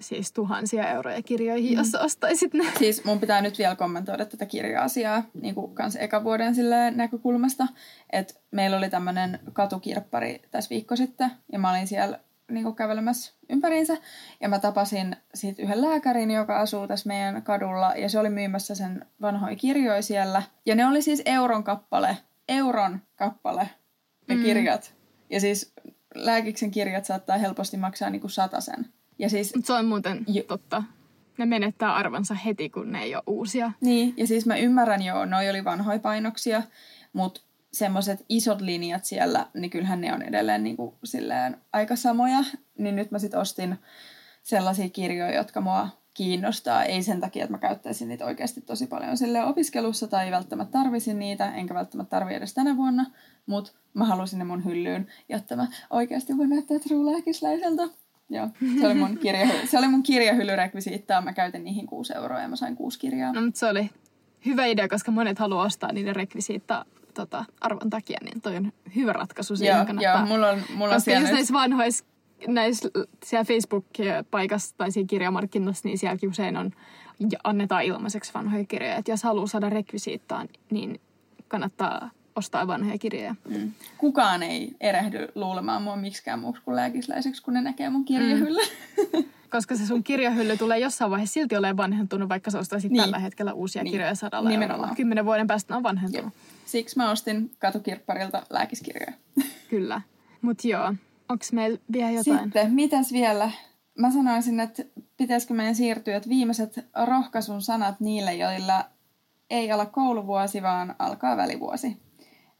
[0.00, 1.78] siis tuhansia euroja kirjoihin, mm.
[1.78, 2.64] jos ostaisit ne.
[2.78, 6.54] Siis mun pitää nyt vielä kommentoida tätä kirja-asiaa niin kuin kans eka vuoden
[6.94, 7.66] näkökulmasta.
[8.10, 12.20] Että meillä oli tämmöinen katukirppari tässä viikko sitten ja mä olin siellä
[12.50, 13.96] niin kuin kävelemässä ympäriinsä.
[14.40, 17.94] Ja mä tapasin siitä yhden lääkärin, joka asuu tässä meidän kadulla.
[17.96, 20.42] Ja se oli myymässä sen vanhoja kirjoja siellä.
[20.66, 22.16] Ja ne oli siis euron kappale
[22.48, 23.70] euron kappale
[24.28, 24.42] ne Mm.
[24.42, 24.94] kirjat.
[25.30, 25.72] Ja siis
[26.14, 28.92] lääkiksen kirjat saattaa helposti maksaa niinku sen.
[29.18, 30.82] Ja siis Mut se on muuten Jo- totta.
[31.38, 33.72] Ne menettää arvansa heti, kun ne ei ole uusia.
[33.80, 36.62] Niin, ja siis mä ymmärrän joo, noi oli vanhoja painoksia,
[37.12, 37.40] mutta
[37.72, 42.44] semmoiset isot linjat siellä, niin kyllähän ne on edelleen niin kuin silleen aika samoja.
[42.78, 43.76] Niin nyt mä sitten ostin
[44.42, 46.84] sellaisia kirjoja, jotka mua kiinnostaa.
[46.84, 51.18] Ei sen takia, että mä käyttäisin niitä oikeasti tosi paljon sille opiskelussa tai välttämättä tarvisin
[51.18, 53.06] niitä, enkä välttämättä tarvi edes tänä vuonna,
[53.46, 57.82] mutta mä halusin ne mun hyllyyn, jotta mä oikeasti voin näyttää truulääkisläiseltä.
[58.30, 58.48] Joo,
[58.80, 61.20] se oli mun, kirjahy- se oli mun kirjahyllyrekvisiittaa.
[61.20, 63.32] Mä käytin niihin kuusi euroa ja mä sain kuusi kirjaa.
[63.32, 63.90] No, mutta se oli
[64.46, 69.12] hyvä idea, koska monet haluaa ostaa niiden rekvisiitta tota, arvon takia, niin toi on hyvä
[69.12, 69.56] ratkaisu.
[69.56, 70.18] Siihen Joo, kannattaa.
[70.18, 71.34] joo, mulla on, mulla on koska siellä just nyt...
[71.34, 72.04] näissä vanhoissa,
[72.48, 72.88] näissä
[73.24, 76.70] siellä Facebook-paikassa tai siinä kirjamarkkinassa, niin sielläkin usein on,
[77.44, 78.96] annetaan ilmaiseksi vanhoja kirjoja.
[78.96, 81.00] Et jos haluaa saada rekvisiittaa, niin
[81.48, 83.34] kannattaa ostaa vanhoja kirjoja.
[83.48, 83.72] Mm.
[83.98, 88.60] Kukaan ei erehdy luulemaan mua miksikään muuksi kuin lääkisläiseksi, kun ne näkee mun kirjahylly.
[89.16, 89.24] Mm.
[89.50, 93.02] Koska se sun kirjahylly tulee jossain vaiheessa silti olemaan vanhentunut, vaikka sä ostaisit Niin.
[93.02, 93.90] tällä hetkellä uusia Niin.
[93.92, 94.78] kirjoja sadalla Nimenomaan.
[94.80, 94.96] eurolla.
[94.96, 96.34] Kymmenen vuoden päästä ne on vanhentunut.
[96.66, 99.12] Siksi mä ostin katukirpparilta lääkiskirjoja.
[99.70, 100.00] Kyllä.
[100.42, 100.94] Mutta joo,
[101.28, 102.38] onks meillä vielä jotain?
[102.44, 103.50] Sitten, mitäs vielä?
[103.98, 104.82] Mä sanoisin, että
[105.16, 108.84] pitäisikö meidän siirtyä, että viimeiset rohkaisun sanat niille, joilla
[109.50, 111.96] ei ala kouluvuosi, vaan alkaa välivuosi.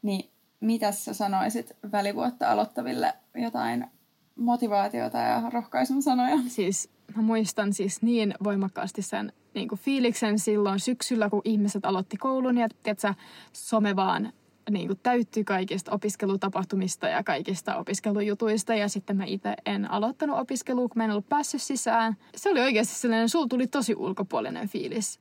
[0.01, 3.87] Niin mitäs sä sanoisit välivuotta aloittaville jotain
[4.35, 6.37] motivaatiota ja rohkaisun sanoja?
[6.47, 12.17] Siis mä muistan siis niin voimakkaasti sen niin kuin fiiliksen silloin syksyllä, kun ihmiset aloitti
[12.17, 13.13] koulun ja tiedätkö,
[13.53, 14.33] some vaan
[14.71, 18.75] niin kuin täyttyi kaikista opiskelutapahtumista ja kaikista opiskelujutuista.
[18.75, 22.17] Ja sitten mä itse en aloittanut opiskelua, kun mä en ollut päässyt sisään.
[22.35, 25.19] Se oli oikeasti sellainen, sulla tuli tosi ulkopuolinen fiilis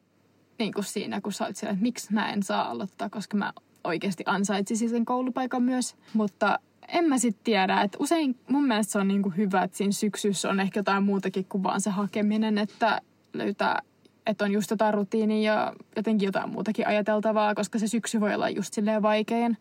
[0.58, 3.52] niin kuin siinä, kun sä olit siellä, että miksi mä en saa aloittaa, koska mä
[3.86, 5.96] oikeasti ansaitsisin sen koulupaikan myös.
[6.14, 6.58] Mutta
[6.88, 10.50] en mä sitten tiedä, että usein mun mielestä se on niinku hyvä, että siinä syksyssä
[10.50, 13.00] on ehkä jotain muutakin kuin vaan se hakeminen, että
[13.32, 13.82] löytää,
[14.26, 18.48] että on just jotain rutiinia ja jotenkin jotain muutakin ajateltavaa, koska se syksy voi olla
[18.48, 19.58] just silleen vaikein,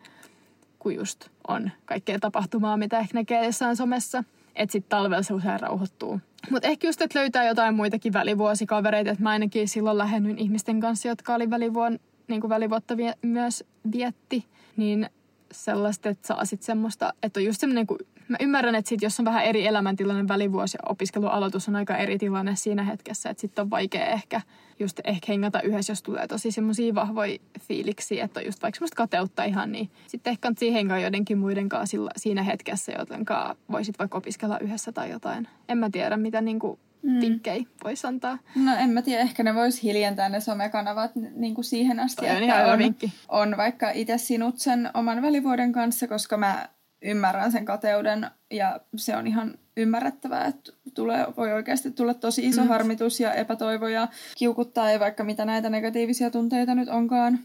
[0.79, 4.23] kun just on kaikkea tapahtumaa, mitä ehkä näkee jossain somessa.
[4.55, 6.19] Että sitten talvella se usein rauhoittuu.
[6.49, 9.11] Mutta ehkä just, että löytää jotain muitakin välivuosikavereita.
[9.11, 13.63] Että mä ainakin silloin lähennyin ihmisten kanssa, jotka oli välivuon, niin kuin välivuotta vie, myös
[13.91, 14.45] vietti.
[14.77, 15.09] Niin
[15.51, 17.97] sellaista, että saa sitten semmoista, että on just semmoinen, kun
[18.27, 22.17] mä ymmärrän, että sit jos on vähän eri elämäntilanne välivuosi ja opiskelualoitus on aika eri
[22.17, 24.41] tilanne siinä hetkessä, että sitten on vaikea ehkä
[24.79, 28.95] just ehkä hengata yhdessä, jos tulee tosi semmoisia vahvoja fiiliksiä, että on just vaikka semmoista
[28.95, 33.25] kateutta ihan, niin sitten ehkä kannattaa hengaa joidenkin muiden kanssa siinä hetkessä, joten
[33.71, 35.47] voisit vaikka opiskella yhdessä tai jotain.
[35.69, 37.21] En mä tiedä, mitä niinku Mm.
[37.21, 38.37] vinkkejä voisi antaa.
[38.55, 42.35] No en mä tiedä, ehkä ne vois hiljentää ne somekanavat niin kuin siihen asti, Toi
[42.35, 43.13] on hyvä on, vinkki.
[43.27, 46.69] on vaikka itse sinut sen oman välivuoden kanssa, koska mä
[47.01, 52.61] ymmärrän sen kateuden ja se on ihan ymmärrettävää, että tulee, voi oikeasti tulla tosi iso
[52.61, 52.67] mm.
[52.67, 57.39] harmitus ja epätoivo ja kiukuttaa ja vaikka mitä näitä negatiivisia tunteita nyt onkaan.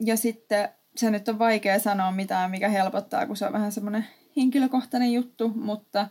[0.00, 4.06] Ja sitten se nyt on vaikea sanoa mitään, mikä helpottaa, kun se on vähän semmoinen
[4.36, 6.08] henkilökohtainen juttu, mutta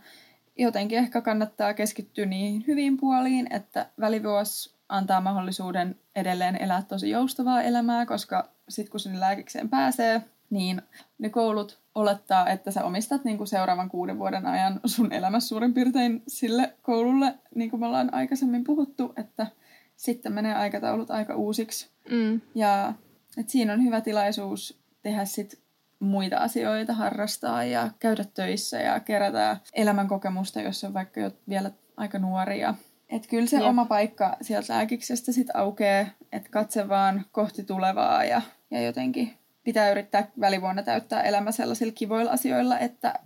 [0.57, 7.61] jotenkin ehkä kannattaa keskittyä niihin hyviin puoliin, että välivuosi antaa mahdollisuuden edelleen elää tosi joustavaa
[7.61, 10.81] elämää, koska sitten kun sinne lääkikseen pääsee, niin
[11.17, 15.73] ne koulut olettaa, että sä omistat niin kuin seuraavan kuuden vuoden ajan sun elämässä suurin
[15.73, 19.47] piirtein sille koululle, niin kuin me ollaan aikaisemmin puhuttu, että
[19.95, 21.89] sitten menee aikataulut aika uusiksi.
[22.09, 22.41] Mm.
[22.55, 22.93] Ja
[23.37, 25.64] et siinä on hyvä tilaisuus tehdä sit
[26.05, 32.19] muita asioita, harrastaa ja käydä töissä ja kerätä elämänkokemusta, jos on vaikka jo vielä aika
[32.19, 32.59] nuori.
[32.59, 32.73] Ja,
[33.09, 33.65] et kyllä se Jep.
[33.65, 38.41] oma paikka sieltä lääkiksestä sit aukeaa, että katse vaan kohti tulevaa ja,
[38.71, 39.33] ja jotenkin
[39.63, 43.19] pitää yrittää välivuonna täyttää elämä sellaisilla kivoilla asioilla, että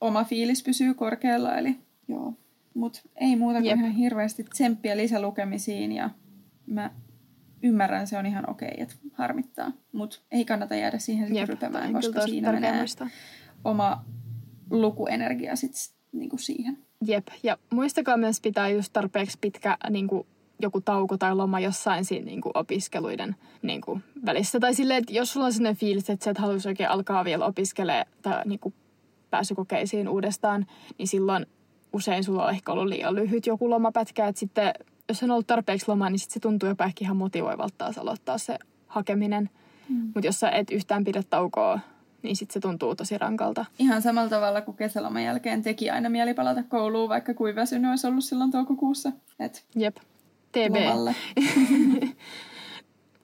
[0.00, 1.56] oma fiilis pysyy korkealla.
[1.58, 1.76] Eli
[2.08, 2.34] joo,
[2.74, 3.78] mutta ei muuta kuin Jep.
[3.78, 6.10] ihan hirveästi tsemppiä lisälukemisiin ja
[6.66, 6.90] mä
[7.62, 9.72] ymmärrän, se on ihan okei, että harmittaa.
[9.92, 12.84] Mutta ei kannata jäädä siihen sit Jep, toi rypemään, on kyllä koska siinä menee
[13.64, 14.04] oma
[14.70, 15.72] lukuenergia sit
[16.12, 16.78] niinku siihen.
[17.06, 20.26] Jep, ja muistakaa myös pitää just tarpeeksi pitkä niin kuin
[20.62, 24.60] joku tauko tai loma jossain siinä niin kuin opiskeluiden niin kuin välissä.
[24.60, 27.46] Tai silleen, että jos sulla on sellainen fiilis, että sä et haluaisi oikein alkaa vielä
[27.46, 28.74] opiskelemaan tai niin kuin
[29.30, 30.66] pääsykokeisiin uudestaan,
[30.98, 31.46] niin silloin
[31.92, 34.28] usein sulla on ehkä ollut liian lyhyt joku lomapätkä.
[34.28, 34.72] Että sitten,
[35.08, 38.38] jos on ollut tarpeeksi lomaa, niin sitten se tuntuu jopa ehkä ihan motivoivalta taas aloittaa
[38.38, 39.50] se hakeminen.
[39.88, 39.96] Mm.
[39.96, 41.80] Mutta jos sä et yhtään pidä taukoa,
[42.22, 43.64] niin sitten se tuntuu tosi rankalta.
[43.78, 48.06] Ihan samalla tavalla kuin kesäloman jälkeen teki aina mieli palata kouluun, vaikka kuin väsynyt olisi
[48.06, 49.12] ollut silloin toukokuussa.
[49.40, 49.96] Et Jep.
[50.52, 50.76] TB.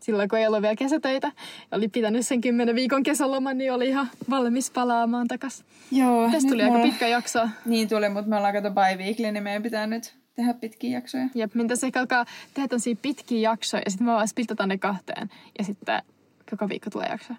[0.03, 1.33] silloin kun ei ollut vielä kesätöitä.
[1.72, 5.64] Oli pitänyt sen kymmenen viikon kesäloman, niin oli ihan valmis palaamaan takas.
[5.91, 6.30] Joo.
[6.30, 7.49] Tästä tuli aika pitkä jakso.
[7.64, 11.28] Niin tuli, mutta me ollaan kato bi niin meidän pitää nyt tehdä pitkiä jaksoja.
[11.35, 14.78] Jep, minä tässä ehkä alkaa tehdä tosi pitkiä jaksoja ja sitten me vaan splittataan ne
[14.78, 15.30] kahteen.
[15.59, 16.03] Ja sitten
[16.51, 17.35] koko viikko tulee jakso.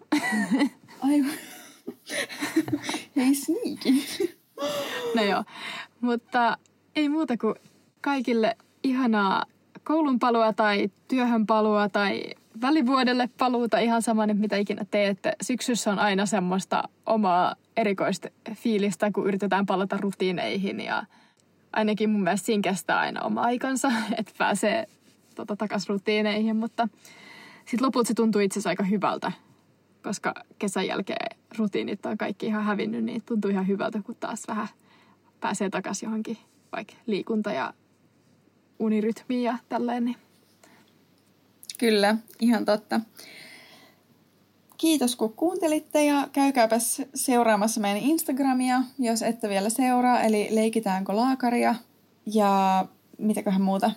[1.10, 1.32] Aivan.
[3.16, 3.90] Hei sneaky.
[5.16, 5.44] no joo,
[6.02, 6.58] mutta
[6.96, 7.56] ei muuta kuin
[8.02, 9.46] kaikille ihanaa
[9.84, 12.24] koulun palua tai työhön palua tai
[12.62, 15.34] välivuodelle paluuta ihan sama nyt mitä ikinä teette.
[15.42, 21.04] Syksyssä on aina semmoista omaa erikoista fiilistä, kun yritetään palata rutiineihin ja
[21.74, 24.88] ainakin mun mielestä siinä kestää aina oma aikansa, että pääsee
[25.36, 26.88] tota, takaisin rutiineihin, mutta
[27.66, 29.32] sitten lopulta se tuntuu itse asiassa aika hyvältä,
[30.04, 34.68] koska kesän jälkeen rutiinit on kaikki ihan hävinnyt, niin tuntuu ihan hyvältä, kun taas vähän
[35.40, 36.38] pääsee takaisin johonkin
[36.72, 37.74] vaikka liikunta- ja
[38.80, 40.06] unirytmiin ja tälleen.
[40.06, 40.18] Niin.
[41.80, 43.00] Kyllä, ihan totta.
[44.84, 51.76] Kiitos kun kuuntelitte ja käykääpäs seuraamassa meidän Instagramia, jos ette vielä seuraa, eli leikitäänkö laakaria
[52.26, 52.86] ja
[53.18, 53.92] mitäköhän muuta.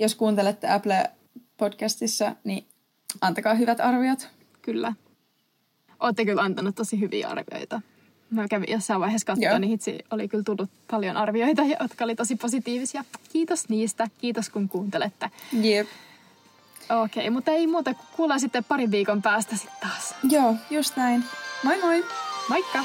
[0.00, 2.64] Jos kuuntelette Apple-podcastissa, niin
[3.20, 4.28] antakaa hyvät arviot.
[4.62, 4.92] Kyllä.
[6.00, 7.80] Olette kyllä antanut tosi hyviä arvioita.
[8.30, 12.36] Mä kävin jossain vaiheessa katsoa, niin hitsi oli kyllä tullut paljon arvioita, jotka oli tosi
[12.36, 13.04] positiivisia.
[13.32, 14.08] Kiitos niistä.
[14.18, 15.30] Kiitos kun kuuntelette.
[15.62, 15.86] Jep.
[16.90, 17.94] Okei, okay, mutta ei muuta.
[18.16, 20.14] Kuullaan sitten parin viikon päästä sitten taas.
[20.30, 21.24] Joo, just näin.
[21.64, 22.04] Moi moi!
[22.48, 22.78] Moikka!